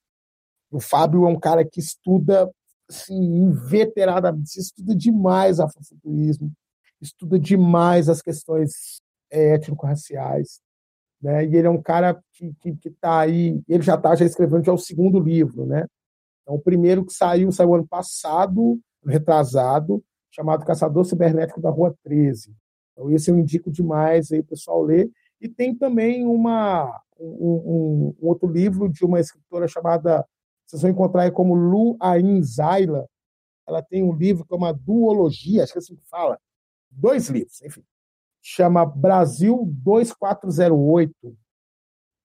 O 0.72 0.80
Fábio 0.80 1.26
é 1.26 1.30
um 1.30 1.40
cara 1.40 1.66
que 1.66 1.80
estuda 1.80 2.50
assim, 2.92 3.16
inveteradamente, 3.16 4.60
estuda 4.60 4.96
demais 4.96 5.60
afrofuturismo, 5.60 6.52
estuda 7.02 7.40
demais 7.40 8.10
as 8.10 8.22
questões 8.22 9.02
é, 9.32 9.56
étnico-raciais, 9.56 10.60
né? 11.22 11.46
E 11.46 11.56
ele 11.56 11.68
é 11.68 11.70
um 11.70 11.82
cara 11.82 12.22
que 12.34 12.54
que 12.56 12.90
está 12.90 13.20
aí, 13.20 13.62
ele 13.68 13.84
já 13.84 13.96
está 13.96 14.16
já 14.16 14.26
escrevendo 14.26 14.66
já 14.66 14.74
o 14.74 14.78
segundo 14.78 15.20
livro, 15.20 15.66
né? 15.66 15.86
Então, 16.42 16.56
o 16.56 16.62
primeiro 16.62 17.06
que 17.06 17.14
saiu 17.14 17.52
saiu 17.52 17.76
ano 17.76 17.88
passado, 17.88 18.80
retrasado, 19.06 20.04
chamado 20.32 20.66
Caçador 20.66 21.06
Cibernético 21.06 21.62
da 21.62 21.70
Rua 21.70 21.96
13. 22.04 22.56
Então, 22.92 23.12
esse 23.12 23.30
eu 23.30 23.38
indico 23.38 23.72
demais 23.72 24.32
aí 24.32 24.40
o 24.40 24.46
pessoal 24.46 24.82
ler. 24.82 25.10
E 25.40 25.50
tem 25.50 25.76
também 25.76 26.26
uma, 26.26 27.02
um, 27.20 27.26
um, 27.26 28.16
um, 28.22 28.28
outro 28.28 28.48
livro 28.48 28.90
de 28.90 29.04
uma 29.04 29.20
escritora 29.20 29.68
chamada, 29.68 30.26
vocês 30.72 30.82
vão 30.84 30.92
encontrar 30.92 31.24
aí 31.24 31.32
como 31.32 31.54
Lu 31.54 31.98
Ain 32.00 32.42
Zaila. 32.42 33.06
Ela 33.68 33.82
tem 33.82 34.02
um 34.04 34.14
livro 34.14 34.46
que 34.46 34.54
é 34.54 34.58
uma 34.58 34.72
duologia, 34.72 35.64
acho 35.64 35.74
que 35.74 35.80
é 35.80 35.82
assim 35.82 35.98
que 35.98 36.08
fala. 36.08 36.40
Dois 36.90 37.30
livros, 37.30 37.62
enfim. 37.62 37.84
Chama 38.42 38.86
Brasil 38.86 39.66
2408, 39.66 41.38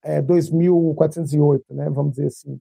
é, 0.01 0.21
2408, 0.21 1.73
né? 1.73 1.89
Vamos 1.89 2.11
dizer 2.11 2.27
assim. 2.27 2.57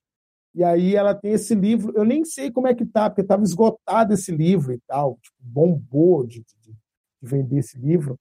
E 0.52 0.64
aí 0.64 0.96
ela 0.96 1.14
tem 1.14 1.32
esse 1.32 1.54
livro, 1.54 1.92
eu 1.96 2.04
nem 2.04 2.24
sei 2.24 2.50
como 2.50 2.66
é 2.66 2.74
que 2.74 2.84
tá, 2.84 3.08
porque 3.08 3.22
estava 3.22 3.44
esgotado 3.44 4.12
esse 4.12 4.32
livro 4.32 4.72
e 4.72 4.80
tal, 4.88 5.16
tipo, 5.22 5.36
bombou 5.38 6.26
de, 6.26 6.40
de, 6.40 6.72
de 6.72 6.76
vender 7.22 7.58
esse 7.58 7.78
livro. 7.78 8.18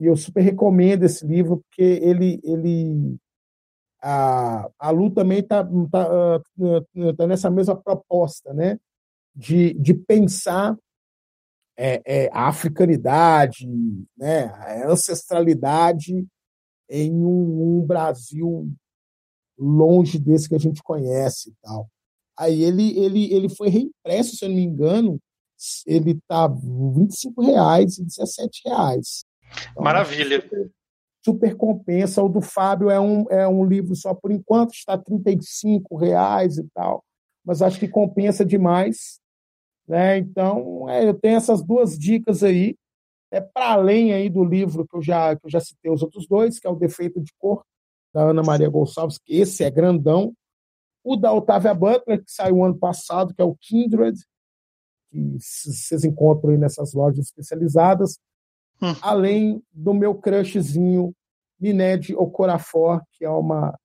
E 0.00 0.06
eu 0.06 0.16
super 0.16 0.40
recomendo 0.40 1.04
esse 1.04 1.24
livro, 1.24 1.58
porque 1.58 1.82
ele. 1.82 2.40
ele 2.42 3.16
a, 4.06 4.70
a 4.78 4.90
Lu 4.90 5.10
também 5.10 5.38
está 5.38 5.64
tá, 5.64 6.38
tá, 6.38 7.14
tá 7.16 7.26
nessa 7.26 7.50
mesma 7.50 7.74
proposta, 7.74 8.52
né? 8.52 8.78
De, 9.34 9.72
de 9.74 9.94
pensar 9.94 10.76
é, 11.76 12.02
é, 12.04 12.30
a 12.32 12.48
africanidade, 12.48 13.66
né? 14.16 14.44
a 14.44 14.90
ancestralidade 14.90 16.24
em 16.88 17.12
um, 17.12 17.78
um, 17.78 17.86
Brasil 17.86 18.70
longe 19.58 20.18
desse 20.18 20.48
que 20.48 20.54
a 20.54 20.60
gente 20.60 20.82
conhece 20.82 21.50
e 21.50 21.54
tal. 21.62 21.88
Aí 22.38 22.62
ele, 22.62 22.96
ele, 22.98 23.32
ele 23.32 23.48
foi 23.48 23.68
reimpresso, 23.70 24.36
se 24.36 24.44
eu 24.44 24.50
não 24.50 24.56
me 24.56 24.62
engano, 24.62 25.18
ele 25.86 26.12
está 26.12 26.46
R$ 26.46 26.54
25,00 26.54 27.98
e 27.98 28.02
R$ 28.02 28.06
17,00. 28.06 29.24
Então, 29.70 29.82
Maravilha. 29.82 30.44
Super, 31.24 31.56
compensa. 31.56 32.22
O 32.22 32.28
do 32.28 32.40
Fábio 32.40 32.90
é 32.90 33.00
um, 33.00 33.24
é 33.30 33.48
um 33.48 33.64
livro 33.64 33.96
só 33.96 34.14
por 34.14 34.30
enquanto, 34.30 34.74
está 34.74 34.94
R$ 34.94 35.02
35,00 35.02 36.58
e 36.58 36.68
tal, 36.74 37.02
mas 37.44 37.62
acho 37.62 37.78
que 37.78 37.88
compensa 37.88 38.44
demais. 38.44 39.20
Né? 39.86 40.18
Então, 40.18 40.88
é, 40.88 41.08
eu 41.08 41.14
tenho 41.14 41.36
essas 41.36 41.62
duas 41.62 41.98
dicas 41.98 42.42
aí. 42.42 42.76
É 43.30 43.40
para 43.40 43.72
além 43.72 44.12
aí 44.12 44.30
do 44.30 44.44
livro 44.44 44.86
que 44.86 44.96
eu 44.96 45.02
já 45.02 45.34
que 45.34 45.44
eu 45.46 45.50
já 45.50 45.60
citei 45.60 45.90
os 45.90 46.02
outros 46.02 46.26
dois, 46.28 46.58
que 46.58 46.66
é 46.66 46.70
o 46.70 46.76
Defeito 46.76 47.20
de 47.20 47.32
Cor 47.38 47.64
da 48.14 48.22
Ana 48.30 48.42
Maria 48.42 48.68
Gonçalves, 48.68 49.18
que 49.18 49.34
esse 49.40 49.64
é 49.64 49.70
grandão. 49.70 50.32
O 51.02 51.16
da 51.16 51.32
Otávia 51.32 51.74
Butler, 51.74 52.24
que 52.24 52.30
saiu 52.30 52.64
ano 52.64 52.78
passado, 52.78 53.34
que 53.34 53.42
é 53.42 53.44
o 53.44 53.56
Kindred, 53.56 54.16
que 55.10 55.36
vocês 55.38 56.04
encontram 56.04 56.50
aí 56.50 56.58
nessas 56.58 56.94
lojas 56.94 57.26
especializadas, 57.26 58.18
hum. 58.82 58.94
além 59.00 59.62
do 59.72 59.94
meu 59.94 60.14
crushzinho, 60.14 61.14
Mined 61.60 62.14
Okorafor, 62.14 63.02
que 63.12 63.24
é 63.24 63.30
uma 63.30 63.78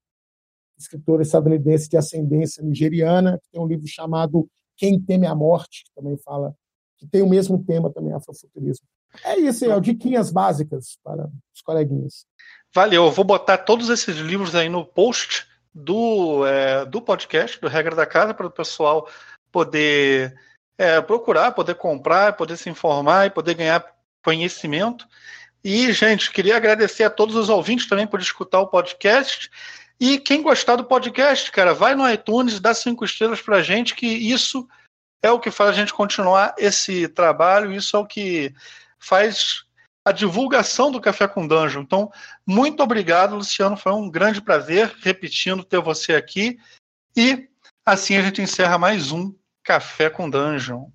escritora 0.78 1.22
estadunidense 1.22 1.90
de 1.90 1.98
ascendência 1.98 2.64
nigeriana, 2.64 3.40
que 3.44 3.50
tem 3.52 3.62
um 3.62 3.68
livro 3.68 3.88
chamado 3.88 4.48
Quem 4.78 5.00
Teme 5.00 5.28
a 5.28 5.36
Morte, 5.36 5.84
que 5.86 5.92
também 5.94 6.18
fala, 6.18 6.54
que 6.98 7.08
tem 7.08 7.22
o 7.22 7.30
mesmo 7.30 7.64
tema 7.64 7.92
também, 7.92 8.14
afrofuturismo. 8.14 8.86
É 9.24 9.38
isso 9.40 9.66
aí, 9.66 9.72
ó, 9.72 9.80
diquinhas 9.80 10.32
básicas 10.32 10.98
para 11.04 11.30
os 11.54 11.62
coleguinhas. 11.62 12.26
Valeu, 12.74 13.06
eu 13.06 13.12
vou 13.12 13.26
botar 13.26 13.58
todos 13.58 13.90
esses 13.90 14.18
livros 14.18 14.56
aí 14.56 14.70
no 14.70 14.86
post 14.86 15.48
do, 15.74 16.46
é, 16.46 16.86
do 16.86 17.02
podcast, 17.02 17.60
do 17.60 17.68
Regra 17.68 17.96
da 17.96 18.06
Casa, 18.06 18.34
para 18.34 18.48
o 18.48 18.52
pessoal 18.52 19.08
poder 19.52 20.36
é, 20.78 21.02
procurar, 21.02 21.52
poder 21.52 21.76
comprar, 21.76 22.38
poder 22.38 22.58
se 22.58 22.70
informar 22.70 23.26
e 23.26 23.32
poder 23.32 23.56
ganhar 23.56 23.84
conhecimento. 24.24 25.08
E, 25.64 25.92
gente, 25.92 26.32
queria 26.32 26.56
agradecer 26.56 27.04
a 27.04 27.10
todos 27.10 27.36
os 27.36 27.50
ouvintes 27.50 27.88
também 27.88 28.08
por 28.08 28.20
escutar 28.20 28.60
o 28.60 28.68
podcast. 28.68 29.50
E 30.00 30.18
quem 30.18 30.42
gostar 30.42 30.78
do 30.78 30.86
podcast, 30.86 31.52
cara, 31.52 31.74
vai 31.74 31.94
no 31.94 32.10
iTunes, 32.10 32.60
dá 32.60 32.74
cinco 32.74 33.04
estrelas 33.04 33.42
pra 33.42 33.62
gente, 33.62 33.94
que 33.94 34.08
isso 34.08 34.68
é 35.22 35.30
o 35.30 35.40
que 35.40 35.52
faz 35.52 35.72
a 35.72 35.74
gente 35.74 35.94
continuar 35.94 36.56
esse 36.58 37.08
trabalho, 37.10 37.74
isso 37.74 37.98
é 37.98 38.00
o 38.00 38.06
que 38.06 38.54
faz 38.98 39.66
a 40.06 40.12
divulgação 40.14 40.90
do 40.92 41.02
Café 41.02 41.28
com 41.28 41.46
Dungeon. 41.46 41.82
Então, 41.82 42.12
muito 42.46 42.82
obrigado, 42.82 43.36
Luciano. 43.36 43.76
Foi 43.76 43.92
um 43.92 44.10
grande 44.10 44.42
prazer, 44.42 44.96
repetindo, 45.02 45.64
ter 45.64 45.82
você 45.82 46.16
aqui. 46.16 46.58
E 47.16 47.50
assim 47.86 48.16
a 48.16 48.22
gente 48.22 48.42
encerra 48.42 48.78
mais 48.78 49.12
um 49.12 49.36
Café 49.64 50.10
com 50.10 50.30
Dungeon. 50.30 50.90